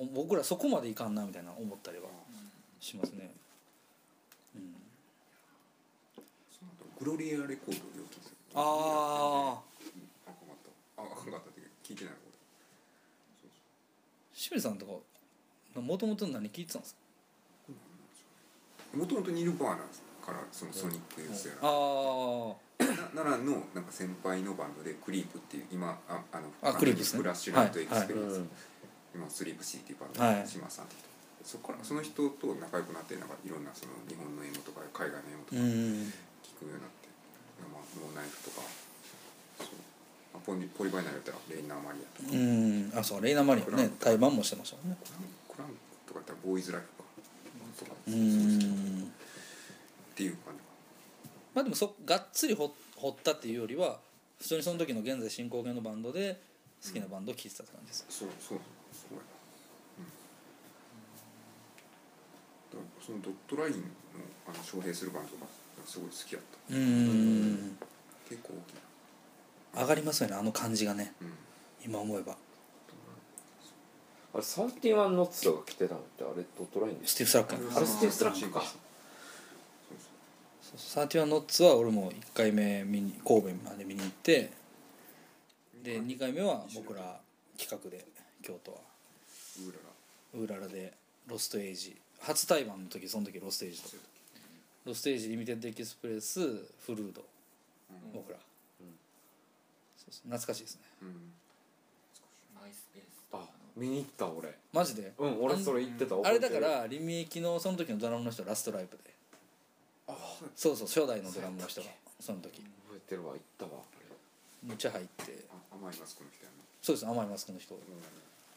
[0.00, 0.10] うん。
[0.10, 2.04] お僕らそこまでいかんなみたいな思ったりは
[2.80, 3.32] しますね。
[4.54, 4.74] うん。
[6.98, 7.80] グロリアレコード
[8.54, 9.62] ああ
[10.26, 10.56] あかんかっ
[10.96, 11.02] た。
[11.02, 12.14] ああかんかったって聞いてない
[14.34, 14.92] 清水さんとか
[15.80, 16.98] もともと何聞いてたんですか？
[18.96, 19.76] もともとニルバーナ
[20.24, 27.20] からそのソニックスやああな奈良のなんか先輩のバンドでクリープっていう今ああのあクリープですね。
[27.20, 28.50] フラッシュライトエクスペリエンス、うん
[29.14, 30.46] 今スリープシーっていうバンドはい。
[30.46, 30.94] 島さんって
[31.40, 35.68] 人そこからその人と仲良くなってなんかいろんなその日本の英語とか海外の英語とうかん。
[36.44, 37.08] 聞くようになって、
[37.72, 38.60] まあ、ノーナイフとか
[40.44, 42.92] ポリポリバイナルやったらレイナーマリアとか、うん。
[42.94, 44.96] あそうレイナ・マリアね対バンもしてましたもんね
[46.08, 47.04] とかやったらボーイズライフか
[47.78, 48.04] とかっ
[50.14, 50.66] ていう感じか
[51.54, 54.00] まあでもそがっつり掘掘ったっていうよりは
[54.38, 56.40] 普通にその時の現在進行形のバンドで
[56.84, 58.58] 好きなバンドを聴いてたって感じですそうそう
[58.92, 59.24] そうやな
[62.78, 63.04] うん。
[63.04, 63.88] そのドットラインの
[64.46, 65.46] あの招聘するバンドが
[65.86, 66.74] すごい好きやった。
[66.74, 67.76] うん。
[68.28, 68.74] 結構大き
[69.74, 69.82] な。
[69.82, 71.12] 上がりますよねあの感じがね。
[71.20, 71.32] うん。
[71.84, 72.36] 今思えば
[74.34, 78.62] あれサーティワンノッツが来てたのってあれドットラインでしスティーブ・スラックやあれスティーブスラックか。
[80.76, 84.50] サーティワンノッツは俺も1回目見に神戸まで見に行って
[85.82, 87.18] で2回目は僕ら
[87.56, 88.04] 企画で
[88.42, 88.78] 京都は。
[90.34, 90.92] ウーララで
[91.26, 91.96] ロストエイジ。
[92.20, 93.88] 初対バンの時その時ロストエイジと。
[94.84, 97.24] ロストエイジリミテッドエキスプレスフルード。
[97.90, 98.12] うん。
[98.12, 98.38] 僕ら、
[98.78, 100.30] そうそう。
[100.30, 100.82] 懐かしいですね。
[101.02, 101.32] うん。
[102.60, 103.06] マイスペース。
[103.32, 103.48] あ
[103.78, 104.52] 見に行った俺。
[104.72, 105.12] マジで？
[105.18, 106.16] うん俺それ行ってた。
[106.22, 109.04] あれだからリミエキのその時のドラムの人ラストライブで。
[110.08, 110.16] あ
[110.56, 111.86] そうそう初代のドラムの人が
[112.20, 112.60] その時。
[112.60, 113.70] 覚えてるわ行ったわ
[114.62, 115.44] むっちゃ入って。
[115.50, 116.56] あ甘いマスクの人やな。
[116.82, 117.74] そうです甘いマスクの人。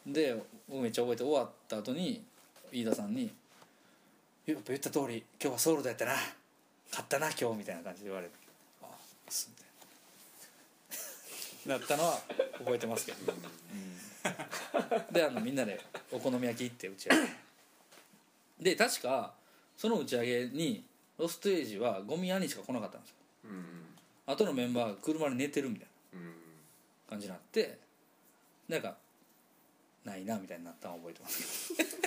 [0.06, 0.12] うん。
[0.12, 2.24] でめっちゃ覚えて終わった後に
[2.72, 3.30] 飯田さんに
[4.46, 6.14] 「やっぱ言った通り今日はソウルドやったな。
[6.90, 8.34] 勝ったな今日」みたいな感じで言われて
[8.82, 8.86] 「あ
[9.28, 9.48] す」
[11.66, 12.18] ななったのは
[12.58, 15.14] 覚えてますけど、うん。
[15.14, 17.16] であのみんなでお好み焼き行って打ち上
[18.60, 18.70] げ。
[18.70, 19.32] で確か
[19.76, 20.84] その打ち上げに
[21.18, 23.16] ロストエイジはゴミ兄しか来なかったんですよ。
[23.44, 23.64] うん。
[24.26, 26.34] 後のメンバーが車で寝てるみたいなうん。
[27.08, 27.78] 感じになって
[28.68, 28.96] なんか
[30.04, 31.90] ないなみたいになったのは覚えてますけど。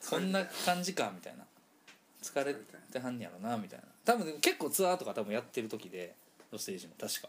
[0.00, 1.44] そんな感じかみたいな。
[2.22, 2.54] 疲れ
[2.90, 3.84] てはんやろなみたいな。
[4.04, 6.14] 多分結構ツアーとか多分やってる時で
[6.50, 7.28] ロステージも確か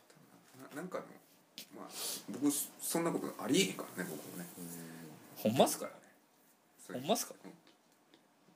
[0.75, 1.05] ななんかの
[1.75, 1.89] まあ
[2.29, 2.51] 僕
[2.81, 4.49] そんなことありえへんからね僕もね。
[5.37, 5.87] ほんまっすか
[6.85, 7.33] それほんまっすか。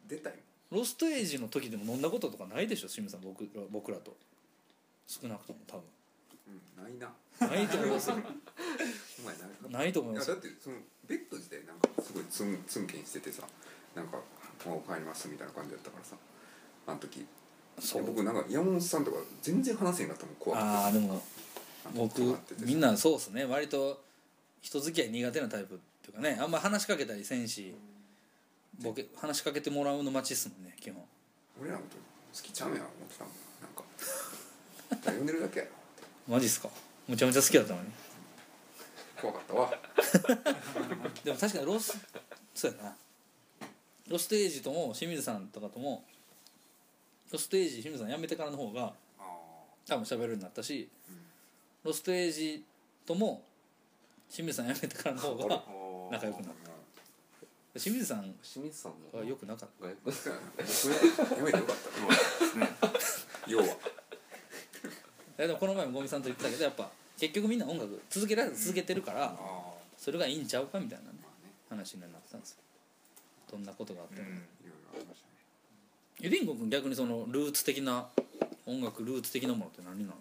[0.08, 0.34] 出たい
[0.72, 4.16] ロストエイジの時でも飲んだこととかないでしょ清水さん僕ら僕らと。
[5.08, 5.86] 少なくとも多もん、
[6.78, 7.10] うん、ないな。
[7.40, 8.16] 分ないと思いますよ。
[9.20, 9.70] お前ないか。
[9.70, 10.28] ないと思います。
[10.28, 10.76] いやだってその
[11.08, 13.48] ベッド自体なんかすごいツンツンケンしててさ
[13.96, 14.22] なんか
[14.66, 16.18] 「もう帰ります」みたいな感じだったからさ
[16.86, 17.26] あの時。
[17.80, 18.06] そう。
[18.06, 20.68] 僕なんか山本さんとか全然話せへんかったもん怖くて。
[20.68, 21.24] ああでも
[21.96, 23.46] 僕みんなそうっすね。
[23.46, 24.02] 割と
[24.62, 26.38] 人付き合い苦手なタイプっていうかね。
[26.40, 27.74] あんま話しかけたりせんし
[28.82, 31.04] ボケ話しかけてもらうの待ちっすもんね基本。
[31.62, 31.98] 俺らのこと
[32.38, 33.34] 好きちゃうやん思ってたもん。
[33.62, 35.12] なんか。
[35.20, 35.66] 呼んでるだけや。
[35.66, 35.72] ろ
[36.36, 36.70] マジっすか？
[37.08, 37.90] むちゃむちゃ好きだったのに。
[39.20, 39.70] 怖かったわ。
[41.24, 41.98] でも確かにロス
[42.54, 42.96] そうやな。
[44.08, 46.04] ロステージとも清水さんとかとも
[47.32, 49.24] ロステージ清水さん辞めてからの方があ
[49.88, 50.90] 多分喋るようになったし、
[51.84, 52.64] ロステージ
[53.06, 53.44] とも
[54.30, 55.64] 清水さん辞めてからの方が
[56.12, 57.80] 仲良くなった。
[57.80, 60.12] 清水さん清水さんのはよくなかった。
[60.64, 63.50] 外めてよかった。
[63.50, 63.66] 要は。
[65.38, 69.38] えでもこの前もゴミさんと言ってたけどやっぱ結局みんな音楽続けられ続けてるから
[69.98, 71.20] それがいいんちゃうかみたいなね
[71.70, 72.58] 話になってたんですよ。
[73.52, 74.42] どんなことがあっても、ね
[76.22, 78.10] えりんご君逆にそのルーツ的な
[78.66, 80.20] 音楽ルーツ的なものって何なのろ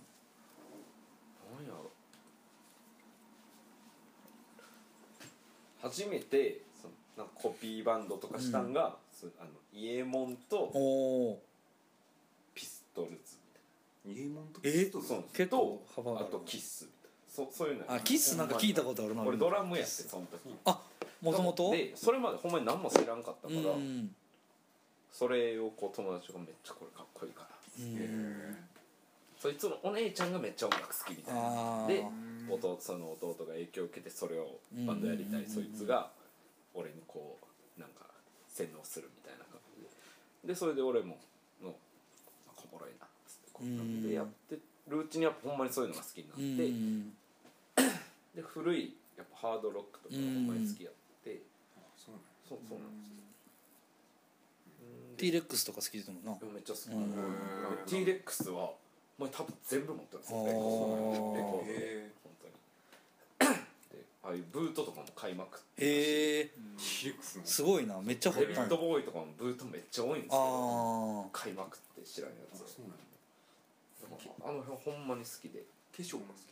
[5.81, 11.43] 初めてそのなんかコピーバンドとかしたんが、そあのイエモンとおお
[12.55, 13.37] ピストルズ
[14.05, 14.73] みイエモンとえ？
[14.73, 15.09] ピストルズ？
[15.11, 15.25] そう。
[15.33, 17.51] 結構幅があるあとキッスみたいな。
[17.53, 19.23] そそういうのやあキッスなんか聞いたことあるな。
[19.23, 20.55] 俺ドラムやってその時。
[20.65, 20.81] あ
[21.21, 24.11] もともとでそれまでほんまに何も知らんかったうから、ん。
[25.11, 27.49] それをこう友達がめっちゃこれかっこいいから
[27.81, 28.57] うん
[29.39, 31.41] へそいつのお姉ちゃんがめっちゃ音楽好きみたいな。
[31.85, 36.11] あでー弟その弟が影響を受けてそれをバンドやりたいうんそいつが
[36.73, 37.39] 俺にこ
[37.77, 38.07] うなんか
[38.49, 39.89] 洗脳するみたいな感じで。
[40.49, 41.19] でそれで俺も
[41.63, 41.75] の
[42.49, 44.59] あおもろいなっつってこんなんでやって
[44.89, 47.13] るうちにやっぱほんまにそういうのが好きになうって、ん。
[48.35, 51.43] で古いやっぱハードロックとかがほんまに好きやって、
[51.97, 52.15] そう
[52.49, 53.19] そうそうなんですよ、うん
[55.19, 56.39] T レックスとか好きだもんな。
[56.39, 57.13] でもめっちゃ好き、うん。
[57.87, 58.71] T レックスは
[59.19, 60.47] お前多分全部持ってるんですよあー。
[60.47, 61.73] レコードレコードで。
[61.75, 62.33] へ本
[63.41, 63.55] 当に。
[63.91, 66.79] でああいうブートとかも買いまくってへえの
[67.45, 68.01] すごいな。
[68.01, 72.57] めっちゃ掘デビッんやボーイとかもブートめっちゃ多いんですけどあ買いまくって知らんやつ。
[72.57, 73.05] あそうなんだ
[74.45, 75.61] あの辺ほんまに好きで。
[75.61, 76.49] 化粧が好き。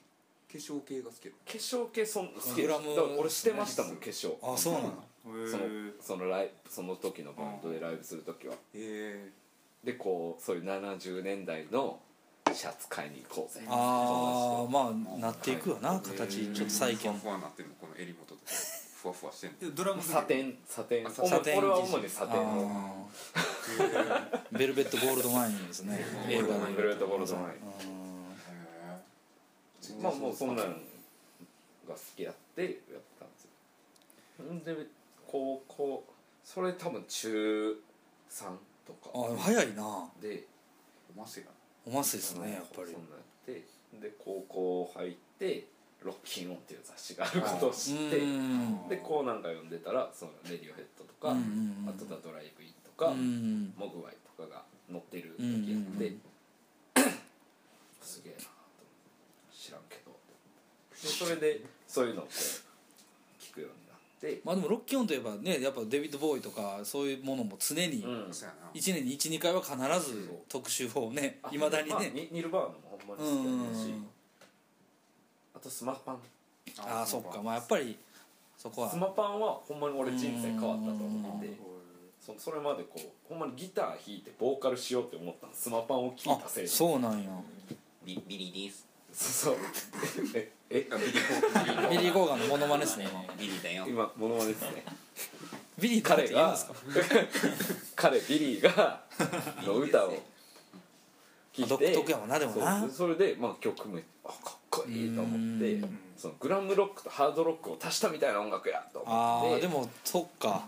[0.53, 4.37] 化粧系が好きや化粧系そん好きグラムだから俺してましたもん化粧。
[4.43, 5.65] ああそうなのその
[6.01, 8.55] そのライその時のバンドでライブする時は。
[8.75, 9.31] へ
[9.85, 12.01] でこうそういう70年代の
[12.55, 13.61] シャツ買いに行こうぜ。
[13.69, 17.13] ああまあなっていくよなえ形ちょっと最近。
[17.13, 18.41] ふわふわなってるのこの襟元とか
[19.03, 19.75] ふわふわしてんの。
[19.75, 21.11] ドラムサテンサテン。
[21.11, 22.43] サテン俺は主にサテン。
[24.53, 26.03] ベルベットゴールドワインですね。
[26.29, 27.47] 映画でベルベットゴールドワイン。
[30.03, 30.73] まあもうそんなんが
[31.95, 32.73] 好きやってやっ
[33.19, 33.49] たんです
[34.41, 34.53] よ。
[34.53, 34.75] んで
[35.27, 36.05] 高校
[36.45, 37.81] それ多分中
[38.31, 38.45] 3
[38.87, 39.11] とか。
[39.15, 40.09] ああ早いな。
[40.21, 40.45] で
[41.15, 41.51] おませやお
[41.91, 42.93] ますですねやっぱり。
[42.93, 43.65] そんなんやって
[44.01, 45.67] で高校入って
[46.03, 48.89] 「ロッキンオン」っていう雑誌があることを知ってうん。
[48.89, 56.21] でこうなんか読んでたらそのレディオヘッドとか、あとだドライブインとか、うんモグワイとかが載ってる時うんうんやって、うん。
[58.03, 58.47] すげえなと
[59.53, 60.13] 知らんけど
[61.03, 63.86] でそれでそういうのをこう聞くようにな
[64.33, 68.33] って、まあでもロッキーオンといえばねやっぱデビッド・ボーイとかそういうものも常にうん。
[68.33, 68.71] そうやな。
[68.75, 69.77] 1年に12回は必
[70.11, 74.07] ず特集をねいまだにまあねニニルバーナもほんまうに好きだし、ん
[75.55, 76.19] あとスマパン。
[76.79, 77.43] ああそっか。
[77.43, 77.97] まあやっぱり
[78.59, 78.91] そこは。
[78.91, 81.57] スマパンはほんまに俺人生変わったと思ってうん
[82.21, 85.53] そそれまでこうほんまにギター弾いてボーカルしようって思ったの。
[85.55, 86.69] スマパンを聴いあたせいで。
[86.69, 87.31] そうなんや。
[88.05, 88.87] ビビリです
[89.17, 89.57] そうそう。
[90.35, 91.59] ええあビリーコー。
[91.61, 93.09] ビリーコービリー・コーガンのモノマネですね。
[93.39, 93.87] ビリだよ。
[93.89, 94.85] 今モノマネですね。
[95.79, 96.57] ビリー彼が
[97.95, 99.01] 彼ビリーが
[99.65, 100.17] の歌を聴
[101.59, 102.89] いて独特やもんなでもな。
[102.91, 105.99] それで、まあ、曲もあかっこいいと思ってうん。
[106.17, 109.67] そのグラムロックとハードロックを足したみたいな音楽やとあ思って。
[109.67, 110.65] あでもそっか。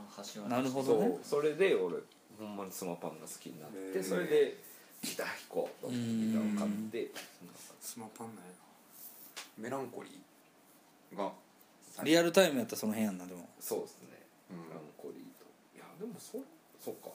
[0.49, 1.07] なるほそどね。
[1.09, 1.97] うそれで俺
[2.39, 3.93] ほんまにスマパンが好きになっへー。
[3.95, 4.57] てそれで
[5.03, 7.11] ギター弾こうと思ってギターを買って
[7.89, 8.53] スマパンなんや
[9.57, 11.33] メランコリーが
[12.05, 13.49] リアルタイムやったらその辺やんなでも。
[13.59, 14.09] そうですね。
[14.51, 14.69] うん。
[14.69, 15.49] メランコリーと。
[15.75, 16.39] いやでもそ
[16.85, 17.09] そうか。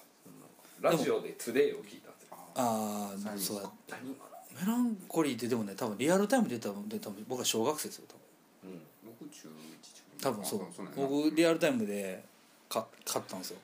[0.82, 2.38] ラジオで「トゥデイを聞いたんですよ。
[2.56, 8.16] ああそうや何今のメランコリーってでもね多分リアルタイムで出たで多分僕は小学生ですよ多
[8.66, 8.74] 分。
[8.74, 8.82] うん。
[9.22, 9.50] 僕中
[9.80, 10.68] 一中二多分そう。
[10.96, 12.24] 僕リアルタイムで
[12.68, 13.60] か買ったんですよ。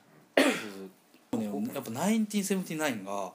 [1.32, 1.44] ね
[1.74, 3.32] やっぱ1979が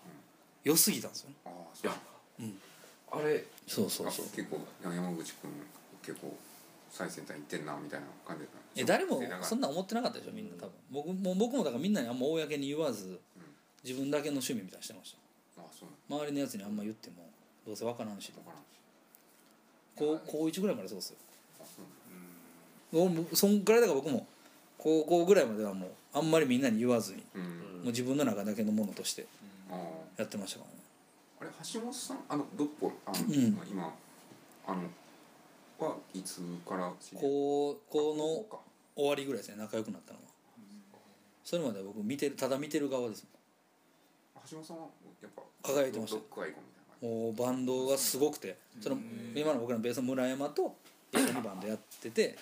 [0.64, 1.36] 良すぎたんですよね。
[1.44, 1.92] ああそう。
[1.92, 2.00] いや
[2.40, 2.62] うん。
[3.12, 4.26] あれそうそうそう。
[4.36, 5.52] 結構山口君
[6.04, 6.36] 結構
[6.92, 8.46] 最先端行ってんなみたいな感じ
[8.82, 10.32] え誰もそんなん思ってなかったでしょ？
[10.34, 10.72] みんな多分。
[10.92, 13.20] 僕も僕もだからみんなにあんま公に言わず
[13.84, 15.16] 自分だけの趣味みたいにしてまし
[15.58, 17.28] ああそう周りのやつにあんま言っても
[17.66, 18.28] どうせ分からんし。
[18.30, 18.66] だ分からんし。
[20.26, 21.18] 高高1ぐらいまでそうですよ。
[21.60, 21.82] あそ
[23.04, 24.26] うなんそんくらいだから僕も
[24.78, 27.42] 高校ぐらいまではもうあんまりみんなに言わずにうん。
[27.42, 27.50] も
[27.84, 29.26] う自分の中だけのものとして
[30.18, 30.78] やってましたからね
[31.46, 33.58] あれ橋本さんあのドッポルあの、ん。
[33.70, 33.94] 今
[34.68, 38.60] あのはいつから高校の
[38.96, 39.58] 終わりぐらいですね。
[39.58, 40.26] 仲良くなったのは。
[41.44, 43.26] それまでは僕見てるただ見てる側です
[44.50, 44.84] 橋本さんは
[45.22, 47.06] やっぱ輝いてました。
[47.06, 48.58] もうバンドがすごくて。
[48.82, 48.98] その
[49.36, 50.76] 今の僕らのベースの村山と
[51.12, 52.38] 一緒にバンドやってて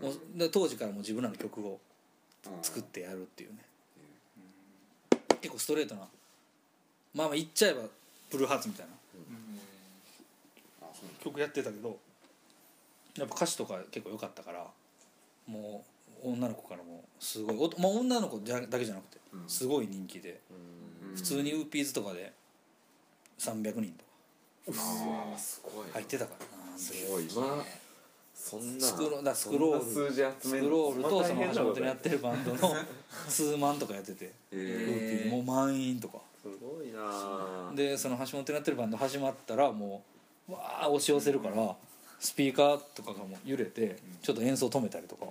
[0.00, 1.78] もうで当時からもう自分らの曲を
[2.42, 3.58] じ作ってやるっていうね。
[5.40, 6.08] 結構ストレートな
[7.16, 7.80] まあまあ言っちゃえば
[8.30, 8.92] ブルーハーツみたいな。
[11.24, 11.98] 曲やってたけど。
[13.16, 14.66] やっぱ歌詞とか結構良かったから
[15.46, 15.82] も
[16.22, 19.48] う女の子からもすごいおまあ、女の子じゃだけじゃなくてうん。
[19.48, 21.16] すごい人気でうん。
[21.16, 22.30] 普通にウーピーズとかで
[23.38, 23.94] 300人
[24.66, 25.92] とかうわすごいな。
[25.94, 27.24] 入ってたからなすごい。
[27.24, 27.64] 今
[28.34, 32.76] そんなスクロだスクロールスクロールとその橋本にやるってるバンドの
[33.28, 36.18] ツーマンとかやっててウーピーズもう満員とか
[36.52, 40.02] すごいなでその橋本にやってるバンド始まったらも
[40.48, 41.74] うわー押し寄せるから
[42.18, 45.26] スピーカーとかがもう揺れてちょっと演奏止めたりとか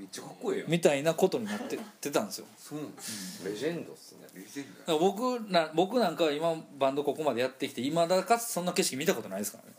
[0.00, 0.70] めっちゃかっこいいやん。
[0.70, 2.46] みたいなことになってってたんですよ。
[2.56, 4.26] そうなんですレジェンドっすね。
[4.34, 9.74] レジェンだから僕な僕なんかは今バンドここまでやってきていまだかつそんな景色見たことないですからね。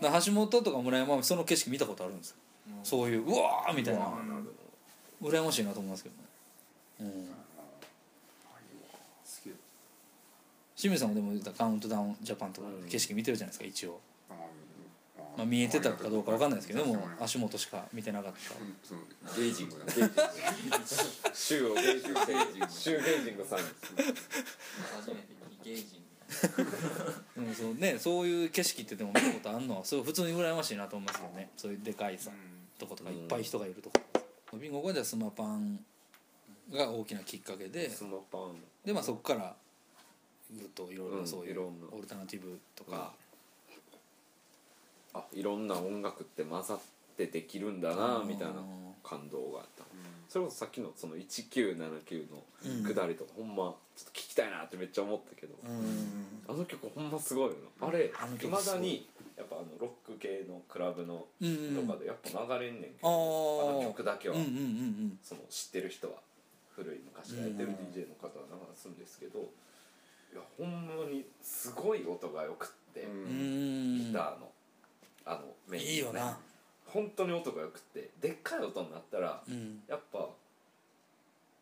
[0.00, 2.36] ドだから橋本とか村山はその景色見たことあるんですよ。
[2.82, 4.12] そういううわーみたいな。
[5.22, 6.22] 羨ましいなと思いますけどね。
[7.00, 7.30] うん
[9.24, 9.54] すげえ
[10.80, 14.00] 清水さんもでも言ったらカウントダウンジャパンとか景色見てるじゃないですか一応、
[15.36, 18.54] まあ、見えてたかどうかわかんないですけどでもあ足元しか見てなかった。
[18.54, 19.00] うんその
[19.36, 21.74] ゲージングだゲージング。
[21.74, 25.22] ゲージング週ゲージングさん初めて
[25.62, 26.00] ゲージン
[27.36, 29.30] うんそうね、そういう景色ってでも見た。
[29.32, 32.30] ことあんのはすごい普通に羨ましいなと思いますけどねそういうでかいさ
[32.78, 33.90] とことかいっぱい人がいると
[34.50, 35.80] こビンゴはじゃあスマパン
[36.72, 38.56] が大きなきっかけでスマパン
[38.86, 39.54] でまあそこから
[40.58, 41.60] ぐっといろいろそういう
[41.92, 43.12] オルタナティブとか、
[45.14, 46.78] あいろんな音楽って混ざっ
[47.16, 48.54] てできるんだなみたいな
[49.02, 49.84] 感動があった。
[50.28, 52.44] それこそさっきのその1979の
[52.86, 56.46] 下りとか、ほんまちょっと聞きたいなってめっちゃ思ったけど、うん。
[56.48, 57.88] あの曲ほんますごいよな。
[57.88, 58.46] あれい。
[58.46, 61.86] まだにやっぱあのロック系のクラブのうんうん。
[61.86, 63.70] とかでやっぱ流れんねんけど、あー。
[63.70, 66.14] あの曲だけは、うんうんうんその知ってる人は
[66.76, 69.42] 古い昔やってる DJ の方は流すんですけど、い
[70.36, 73.12] やほんまにすごい音がよくって、うん。
[73.12, 74.50] うんうんギターの。
[75.24, 75.92] あのメインのね。
[75.92, 76.38] いいよな。
[76.86, 79.82] 本当に音がよくってでっかい音になったらうん。
[79.86, 80.28] やっぱ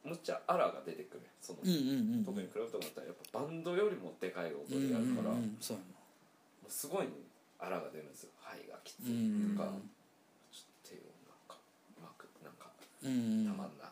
[0.04, 1.20] むっちゃアラが出てくる。
[1.40, 5.56] その、うんうんうん特にクラブとかだったらやっぱバンドよりもでかい音うんでやるから、もうんうん。
[5.60, 5.82] そうや
[6.66, 7.08] うすごい
[7.58, 8.30] アラが出るんですよ。
[8.40, 9.68] 肺がきつなうんいとか、
[10.52, 11.56] ちょっと手をなんか
[11.96, 12.70] うまくなんか
[13.02, 13.87] うんたまんな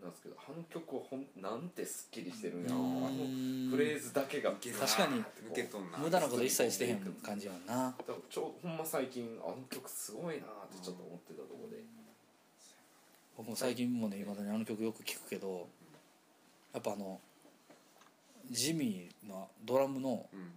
[0.00, 2.78] な、なんですけど反響はほんなんてすっきりしてるんやろう。
[2.80, 2.82] ん。
[2.82, 5.98] あのフレーズだけが確かに抜けとんな。
[5.98, 7.94] 無駄なこと一切してへん感じやんな。
[7.98, 11.82] だからちょほんま最近あの曲すごいなってちょっと思ってたところで、
[13.36, 15.68] 僕も最近もねいまだにあの曲よく聞くけど
[16.72, 17.20] やっぱあの
[18.50, 20.52] ジミーのドラムのうん。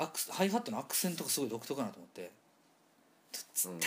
[0.00, 2.30] アクスハイハットのアクセントがすごい独特だなと思って。
[3.66, 3.80] うん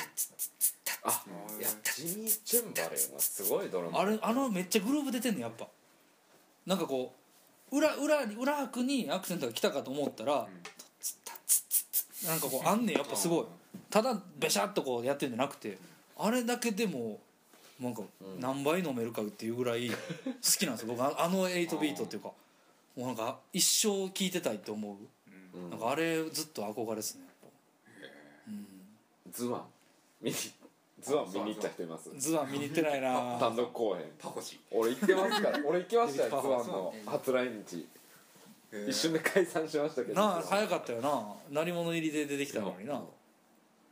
[1.04, 1.24] あ
[1.60, 5.68] いやジミー・チェンバレンはすごいドラマあれあのめっちゃグルーブ出てんねやっぱ。
[6.66, 7.16] なんかこ
[7.72, 10.48] う裏裏に裏拍にアクセントが来たかと思ったら、
[12.28, 13.46] なんかこうあんねんやっぱすごい。
[13.90, 15.78] ただベシャッとこうやってるんじゃなくて
[16.18, 17.20] あれだけでも
[17.80, 18.40] なんかうん。
[18.40, 19.96] 何倍飲めるかっていうぐらい好
[20.60, 20.94] きなんですよ。
[20.94, 22.32] 僕ああの8ビートっていうか
[22.96, 24.96] もうなんか一生聴いてたいって思う。
[25.56, 25.70] うん。
[25.72, 27.50] なんかあれずっと憧れですねやっ
[29.32, 29.62] ぱ、ズワン？
[30.22, 30.38] 見に
[31.02, 32.10] ズワン見に行った人います。
[32.10, 33.38] うん、ズワン見に行ってないな。
[33.40, 34.04] 単独公演。
[34.20, 34.60] パコシ。
[34.72, 35.60] 俺行ってますから。
[35.66, 37.88] 俺行きましたよズワンの初来日。
[38.88, 40.16] 一瞬で解散しましたけど。
[40.16, 41.36] なあ早かったよな。
[41.50, 43.04] 鳴り物入りで出てきたのにな。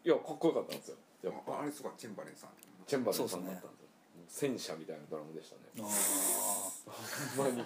[0.05, 0.97] いやかっこよかったんですよ。
[1.23, 1.53] やっぱ。
[1.53, 2.49] ああれすごいチェンバレンさん。
[2.87, 3.69] チェンバレンさんだったんですよ。
[4.29, 5.61] 戦車みたいなドラムでしたね。
[5.79, 5.81] あ
[7.35, 7.65] ほんまに。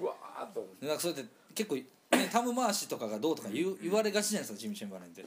[0.00, 0.86] うわーっと思って。
[0.86, 1.84] ーなんかそうやって結構、ね、
[2.30, 5.24] タム回しとかがどうとか言う言われがちじゃないですかジミー・チェンバレンって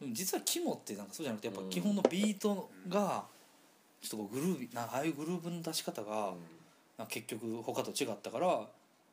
[0.00, 3.24] でも実は肝ってなんかそうじゃなくてやっぱ基本のビートが
[4.00, 6.32] ちょっとこうグルービーなああいうグルーブの出し方が
[6.96, 8.60] なんか結局他と違ったから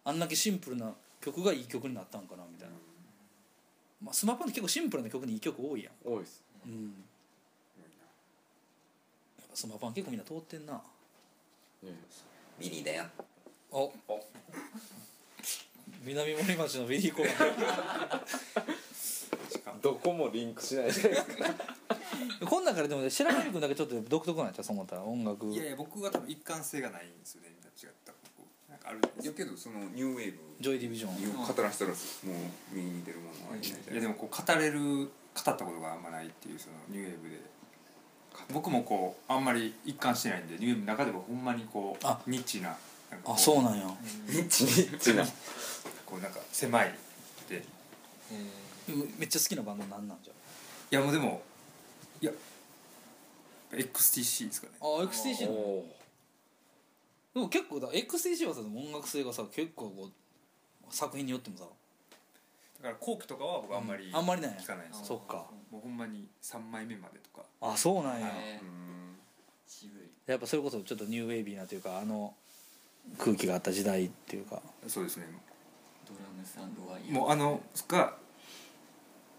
[0.03, 2.75] あんだけシンプルな曲がいい曲になったんかなみたいな、
[4.03, 5.93] まあ、スマパンって結構シンプルな曲にいい曲多いやん。
[6.07, 6.83] 多いっすうん。
[6.83, 6.89] や
[9.45, 10.73] っぱスマパン結構みんな通ってんな。
[10.73, 10.79] ね
[12.59, 13.05] ビリーだよ。
[13.71, 13.91] お。
[16.03, 17.25] 南森町のビリーコー
[19.81, 21.53] どこもリンクしないじゃないですか。
[22.45, 25.47] こん中ででも白神君だけちょっと独特なんちゃうそう思ったら音楽。
[25.47, 28.11] いやいや僕は多分一貫性がないんですよねみんな違った。
[28.11, 28.17] こ
[28.67, 31.97] うなんかあるいやけどそのニューウェーブジョイディビジョンに語らせたらもう
[32.73, 33.81] 右に出るものはいないじゃな。
[33.81, 35.09] いいやでもこう語れる語っ
[35.43, 37.39] たことがあんまないっていうそのニューウェーブで。
[38.51, 42.19] 僕もこうあんまり一貫してないんでニューウェーブの中でもほんまにこうあ。
[42.27, 42.75] ニッチな
[43.09, 43.85] なんかこあそうなんや。
[44.27, 45.23] ニッチニッチな。
[46.05, 46.93] こうなんか狭い
[47.49, 47.63] で
[49.17, 50.33] めっちゃ好きなバンドなんなんじゃ？
[50.91, 51.41] いやもうでも
[52.21, 52.31] いや。
[53.71, 54.73] XTC ですかね。
[54.79, 55.85] あ XTC のお
[57.33, 60.11] でも結構だ XTC はさ音楽性がさ結構こう
[60.93, 61.65] 作品によってもさ。
[62.81, 64.15] だから後期とかは僕あんまりうん。
[64.15, 65.45] あんまりなんや聞かないですそっか。
[65.71, 67.45] もうほんまに3枚目までとか。
[67.61, 69.15] あそうなんや、えーうん。
[69.67, 70.09] 渋い。
[70.29, 72.33] やっぱそれこそちょっとニューウェービーなというかあの
[73.17, 74.61] 空気があった時代っていうか。
[74.87, 75.25] そうですね。
[76.07, 77.11] ドラムサンドワイヤー。
[77.11, 78.13] もうあのが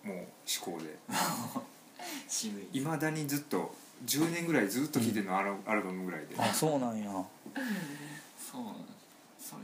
[0.07, 0.97] もう思考で。
[2.29, 2.79] 渋い。
[2.79, 6.37] いまだにずっと10年ぐらいずっと聴いてるのアル,、アルバムぐらいで。
[6.39, 7.11] あそうなんや。
[7.11, 8.75] そうなん
[9.39, 9.63] それ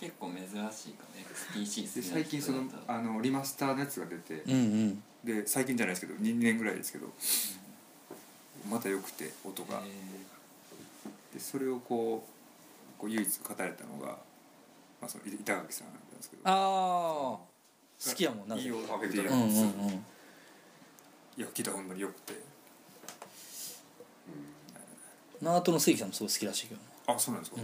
[0.00, 1.24] 結構珍しいかね。
[1.54, 5.02] XTC で最近そのあのリマスターのやつが出てうんうん。
[5.24, 7.12] で最近じゃないですけど2年ぐらいですけど
[8.68, 9.82] また良くて音が。
[11.32, 14.08] でそれをこうこう唯一語れたのが、
[15.00, 16.42] まあ、そのい板垣さんなんですけど。
[16.44, 17.51] ああ
[18.04, 20.04] 好きやもんないいよパーフェクトっていううんうんうん
[21.72, 22.34] ほんまによくて。
[25.40, 27.14] ナートの関さんもすごい好きらしいけどな。
[27.14, 27.60] あそうなんですか、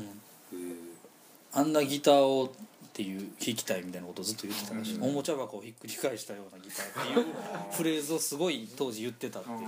[1.53, 5.05] あんなギターをっていう弾きたいみたいなことをずっと言ってたらしい、うん。
[5.05, 7.26] おもちゃ箱をひっくり返したようなギターっていう
[7.70, 9.59] フレーズをすごい当時言ってたっていう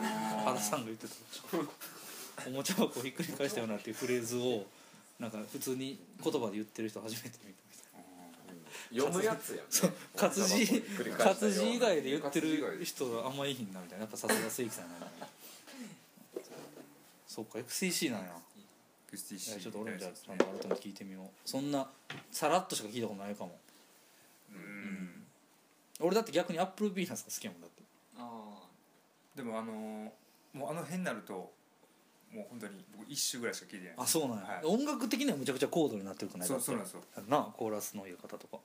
[0.44, 1.14] 原さんが言ってた
[2.48, 4.64] おもちゃ箱をひっくり返したようなっていうフレーズを
[5.20, 7.69] なんか普通に言葉で言ってる人初めて見た
[8.92, 9.90] 読むやつやん。
[9.90, 10.82] ね活字
[11.16, 14.02] 活字以外で言ってる人あんまいいひんなみたいな。
[14.04, 15.06] やっぱさすが正規さんやな
[17.26, 18.36] そっか XCC なんや。
[18.56, 21.28] い XTC やちょっと俺もじゃあちゃんと改めて聞いてみよう。
[21.48, 21.88] そんな
[22.30, 23.58] さらっとしか聞いたことないかも。
[24.52, 25.26] うん。
[26.00, 27.82] 俺だって逆にアップルビーナスが好きやもんだって。
[28.18, 28.62] あ
[29.36, 30.10] でもあのー
[30.52, 31.52] もうあの辺になると
[32.32, 33.94] もう本当に僕一周ぐらいしか聞いてない。
[33.98, 34.64] あそうなんや、はい。
[34.64, 37.02] 音楽的にはむちゃくちゃ高度になってるくないそうそうなんですよ。
[37.28, 38.58] なあコーラスの入れ方とか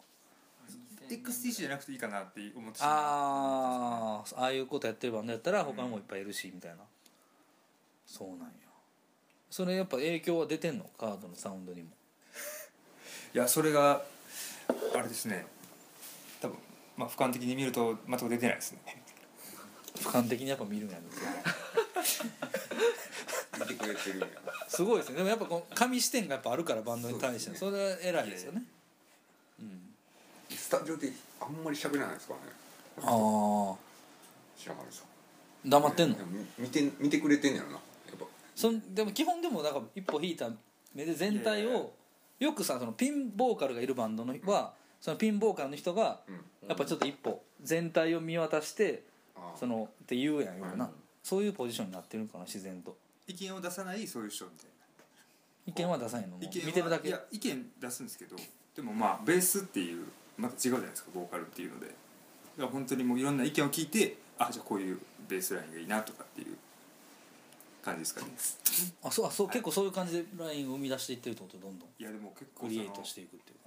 [0.70, 6.78] あ XTC じゃなくていいかなって思ってしまうあーああいうことやってるバンドやったら他にもいっぱいいるしみたいな。
[8.06, 8.46] そうなんや
[9.50, 10.86] それやっぱ影響は出てんの？
[10.98, 11.90] カードのサウンドにも。
[13.34, 14.04] いやそれが
[14.94, 15.46] あれですね。
[16.42, 16.58] 多分
[16.98, 19.04] まあ俯瞰的に見ると全く出てないですね。
[19.96, 21.04] 俯瞰的にやっぱ見るんやね。
[23.60, 24.28] 見てくれてるんや。
[24.68, 25.16] すごいですね。
[25.18, 28.60] でもやっぱこの紙視点がやっぱあるからバンドに対してそ,、れは偉いですよね。
[28.60, 28.75] うん
[30.66, 32.52] スタジオであんまり喋らないですからね。
[32.98, 33.76] ああ
[34.58, 35.04] 白神さ
[35.64, 35.70] ん。
[35.70, 36.16] 黙ってんの？
[36.16, 36.26] いや
[36.58, 37.74] 見て見てくれてんやろな。
[37.74, 37.80] や
[38.16, 38.26] っぱ。
[38.56, 40.50] そんでも基本でもなんか一歩引いた
[40.96, 41.94] 目で全体を
[42.40, 46.36] よくさそのピンボーカルがいるバンドのはそのピンボーカルの人がうん。
[46.68, 49.04] やっぱちょっと一歩全体を見渡して
[49.60, 50.92] そのって言うやんよくな、うん。
[51.22, 52.98] そういうポジションになってるんかな自然と。
[53.28, 54.70] 意見を出さないそういう人みたい
[55.68, 56.38] 意見は出さないの？
[56.40, 57.10] 見てるだけ。
[57.10, 58.36] いや意見出すんですけど
[58.76, 60.06] でもまあベースっていう
[60.38, 61.88] また違うじゃないですかボーカルっていうので。
[61.88, 61.96] だか
[62.58, 66.56] ら本当にもういろんな意見を聞いてあじゃあこういうベースラインがいいなとかっていう
[67.84, 68.32] 感じですかね。
[69.04, 71.58] あそうあそう結構そういう感じでラインを生み出していってるってこと？
[71.58, 71.90] どんどん。
[72.00, 73.66] いやでも結構クリエイトしていくっていうか。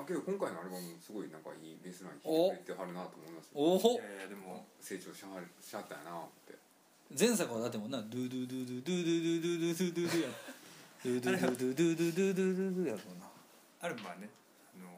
[0.00, 3.52] だけど今回のアルバムすごいなんかいいベースラインお弾いてくれてはるなと思いますよ。
[3.54, 6.54] おおいやいやでも成長しはるしはったんやなって。
[7.18, 10.28] 前作はだってもうなドゥドゥドゥドゥドゥドゥドゥドゥドゥドゥドゥや。
[11.04, 13.28] ドゥドゥドゥドゥドゥドゥドゥドゥドゥドゥやもんな
[13.82, 14.43] アルバムはねあの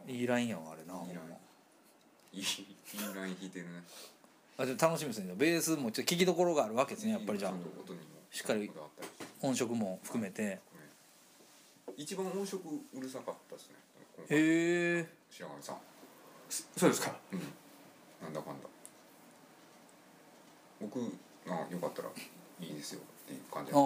[0.07, 1.15] いいラインやわあれなほんま
[2.33, 2.47] いいいい
[3.15, 3.83] ライン弾いてるね。
[4.59, 5.35] あでも楽しみですね。
[5.37, 7.53] ベースもちょっと聞きどころがあるわけですねやっぱりじゃあ。
[8.31, 8.71] しっかり
[9.43, 10.43] 音色も含めて。
[10.43, 10.61] ね
[11.97, 12.61] 一番音色
[12.95, 13.75] うるさかったですね。
[14.29, 15.09] へえ。
[15.31, 15.77] 白神さん。
[16.49, 17.17] そうですか。
[17.33, 17.41] うん。
[18.23, 18.69] なんだかんだ。
[20.81, 21.01] 僕
[21.47, 22.09] がよかったら
[22.61, 23.79] いいですよっていう感じああ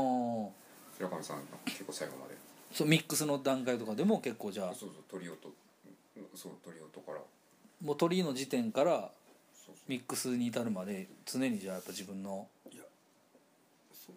[0.96, 2.34] 白神さんが結構最後まで。
[2.72, 4.74] そうミックスの段階とかでも結構じゃあ。
[4.74, 5.36] そうそう鳥音
[6.34, 7.12] そう鳥音か。
[7.12, 7.18] ら
[7.82, 9.10] もう鳥の時点から
[9.54, 9.74] そうそう。
[9.88, 12.46] ミックスに至るまで常にじゃあやっぱ自分の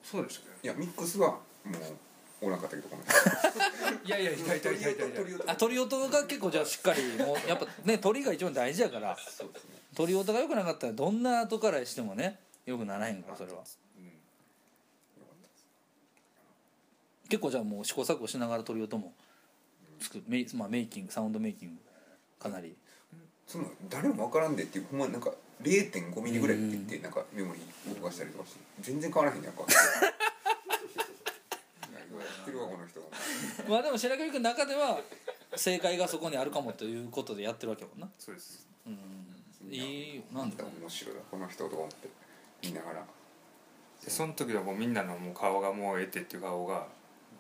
[0.04, 0.56] そそうでしたね。
[0.64, 1.38] いやミックスはも
[2.42, 3.06] うおらんかったけどごめん。
[4.06, 5.16] いやいやいやいやいやいやいや。
[5.16, 9.18] 鳥音あ鳥音が結構じゃあしっかりもうやっぱね鳥が一番大事やから。
[9.18, 9.72] そうですね。
[9.96, 13.60] 鳥音が良くなかったらどんな後からしてもねよくならへんからそれは。
[13.98, 14.06] うん。
[14.06, 14.12] よ
[15.26, 15.66] かったです。
[17.30, 19.14] 結構じゃあもう試行錯誤しながら鳥音も
[20.00, 21.82] 作るメイ,、まあ、メイキングサウンドメイキング
[22.44, 22.76] かなり。
[23.48, 29.66] その誰も分からんでっていうほんまになんか0.5ミリぐらいって言ってなんかメモリー動かしたりとかして全然変わらへんねやっぱ。
[33.70, 35.00] まあでも白神君の中では
[35.56, 38.10] 正解がそこにあるかもということでやってるわけやもんな。
[38.20, 38.68] そうです。
[38.86, 39.74] うん。
[39.74, 40.24] いいよ。
[40.34, 40.64] なんだ。
[40.64, 41.22] 面白いわ。
[41.32, 42.10] この人とか思って
[42.62, 43.06] 見ながら。
[44.04, 46.88] でその時はもうみんなのもう顔がもうええってっていう顔が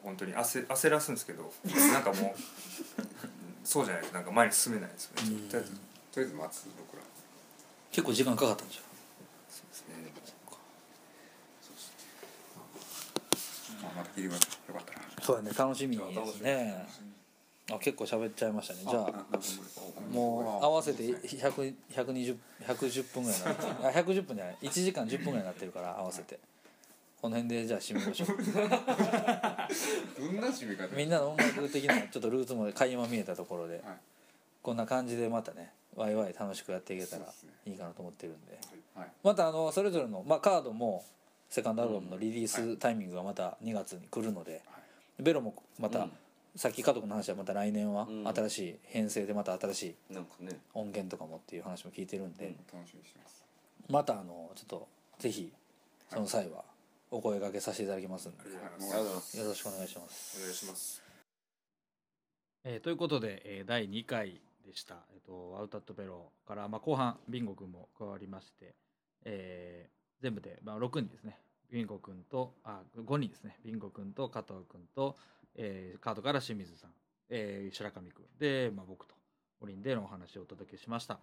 [0.01, 1.51] 本当に焦焦らすんですけど
[1.91, 3.29] なんかもう
[3.63, 5.29] そうじゃないとなんか前に進めないですよね。
[5.29, 5.77] うんとりあえずと
[6.19, 7.03] りあえず待つ僕ら
[7.91, 8.81] 結構時間かかったんじゃ
[9.49, 9.95] そうですね。
[13.81, 14.99] まあまた聞いてくださいよかったら。
[14.99, 15.51] んそうやね。
[15.57, 16.03] 楽しみで
[16.33, 16.85] すね
[17.71, 18.81] あ結構喋っちゃいましたね。
[18.89, 19.25] じゃあ
[20.11, 22.37] もう合わせて100 120
[22.67, 26.39] 110分ぐらいになってあ110分じゃない1時間10分ぐらいになってるから合わせて
[27.23, 28.27] この辺でじゃあ締めましょう。
[28.35, 28.43] ど
[30.33, 30.93] んな締め方？
[30.93, 33.97] みんなの音楽的なちょっとルーツも垣間見えたところで、はい。
[34.61, 37.33] こんな感じでまたねワイワイ楽しくやっていけたら
[37.65, 38.59] いいかなと思ってるんで。
[38.93, 39.07] はい。
[39.23, 41.05] またあのそれぞれの、まあ、カードも
[41.47, 44.61] セカンドアルバムのリリースタイミングがまた2月に来るので、
[45.17, 46.11] ベロもまた、うん。
[46.57, 48.27] さっき家族の話はまた来年はうん。
[48.27, 49.95] 新しい編成でまた新しい
[50.73, 53.45] 音源とかもっていう話も聞いてるんで、うん楽しみにしてます。
[53.87, 54.87] またあのちょっと
[55.19, 55.53] ぜひ
[56.09, 56.65] その際は
[57.13, 59.37] お声掛けさせていただきますんで、ありがとうありがとうございます。
[59.37, 60.37] よろしくお願いします。
[60.39, 61.03] お願いします
[62.63, 68.73] えーということで、えー第2回でした、えー、とアウタットベロから、まあ、後半ビンゴ君も加わりまして、
[69.25, 71.37] えー全部で、まあ、6人ですね。
[71.69, 73.57] ビンゴ君とあ5人ですね。
[73.63, 75.15] ビンゴ君と加藤君と、
[75.55, 76.91] えーカードから清水さん、
[77.29, 79.13] えー白上君で、まあ、僕と
[79.61, 81.19] 5人でのお話をお届けしました。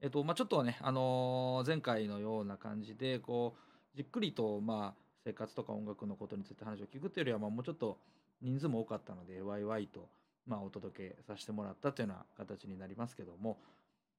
[0.00, 7.98] えっとまあ、ちょっとね、あのー前回のような感じでこうじっくりと、まあ、生活とか音楽のことについて話を聞くというよりは、まあ、もうちょっと
[8.40, 10.08] 人数も多かったのでワイワイと、
[10.46, 13.58] まあ、お届けさせてもらったというような形になりますけども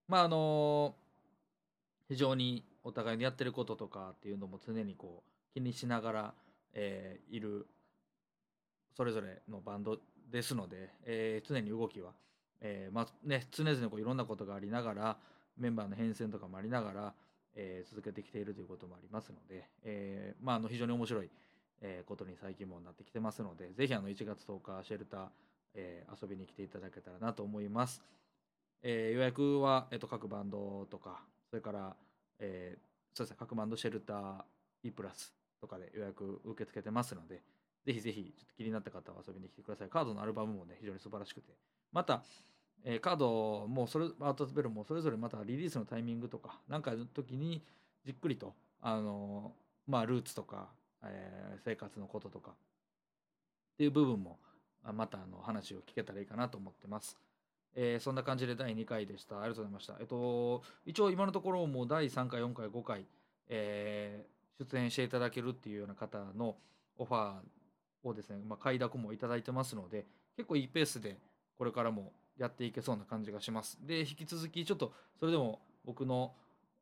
[0.08, 0.96] まああの
[2.08, 6.34] 非常にお互いにやってることとかっていうのも常にこう気にしながら、
[6.74, 7.68] えーいる
[8.96, 9.98] それぞれのバンド
[10.32, 12.12] ですので、えー常に動きは、
[12.62, 15.18] えーまあね、常々こういろんなことがありながら
[15.58, 17.14] メンバーの変遷とかもありながら、
[17.56, 21.30] えー続けてきているということもありますので、えーまあ、あの非常に面白い、
[22.06, 25.28] ことに最近もなってきてますのでぜひあの1月10日シェルター、
[25.76, 28.02] え遊びに来ていただけたらなと思います。
[28.82, 31.96] え予約は、えっと各バンドとかそれから、
[32.40, 32.78] え
[33.14, 34.44] そうですね各バンドシェルター
[34.84, 37.42] E プラスとかで予約受け付けてますので
[37.86, 41.54] ぜひぜひちょっと気になった方は遊びに来てくださいカードのアルバムもね非常に素晴らしくて
[41.92, 42.24] また、
[42.84, 47.62] えーカードもそれアートベルもそれぞれまたリリースのタイミングとかなんかの時に
[48.06, 50.68] じっくりとあのーまあルーツとか、
[51.04, 52.54] えー生活のこととかっ
[53.78, 54.38] ていう部分も
[54.94, 57.18] またあの話を聞けたらいいかなと思ってます。
[57.76, 59.40] えーそんな感じで第2回でした。
[59.40, 59.96] ありがとうございました。
[60.00, 63.06] えっと、一応今のところもう第3回、4回、5回、
[63.50, 66.56] えー出演していただけるっていうような方の
[66.98, 70.06] オファーをですね、まあ、快諾もいただいてますので、
[70.38, 71.18] 結構いいペースで
[71.58, 73.78] これからもやっていけそうな感じがします。
[73.86, 76.34] で、引き続きちょっとそれでも僕の、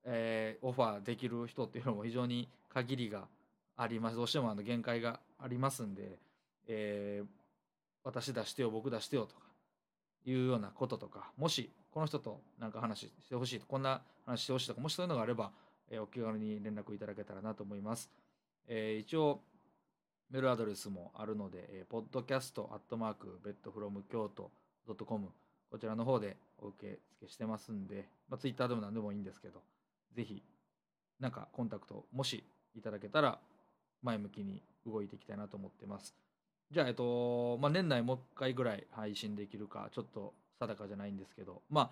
[0.04, 3.28] えーオファーできる人っていうのも非常に限りが
[3.78, 4.16] あります。
[4.16, 6.20] どうしてもあの限界がありますんで、
[6.68, 7.28] えー
[8.04, 9.42] 私出してよ、僕出してよとか
[10.26, 15.52] いうようなこととか、もしこの人となんか話してほしいと、こんな話してほしいとか、もしそういうのがあれば、
[15.90, 18.10] えーお気軽に連絡いただけたらなと思います。
[18.68, 19.42] えー一応、
[20.32, 22.62] メールアドレスもあるので、えー、podcast
[25.72, 29.62] こちらの方でお受付してますんで、まあ、ツイッターでも何でもいいんですけど、
[30.14, 30.44] ぜひ、
[31.20, 32.44] なんかコンタクト、もし
[32.76, 33.40] いただけたら、
[34.04, 36.14] 前向きに動いていきたいなと思ってます。
[36.72, 41.90] じゃあ、えっと、まあ、年内もう一回ぐらい配信できるか、ちょっと定かじゃないんですけど、まあ、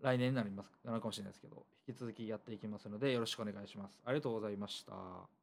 [0.00, 4.00] 来年になります、なるかもしれないですけど、引き続きやっていきますので、よろしくお願いします。
[4.04, 5.37] ありがとうございました。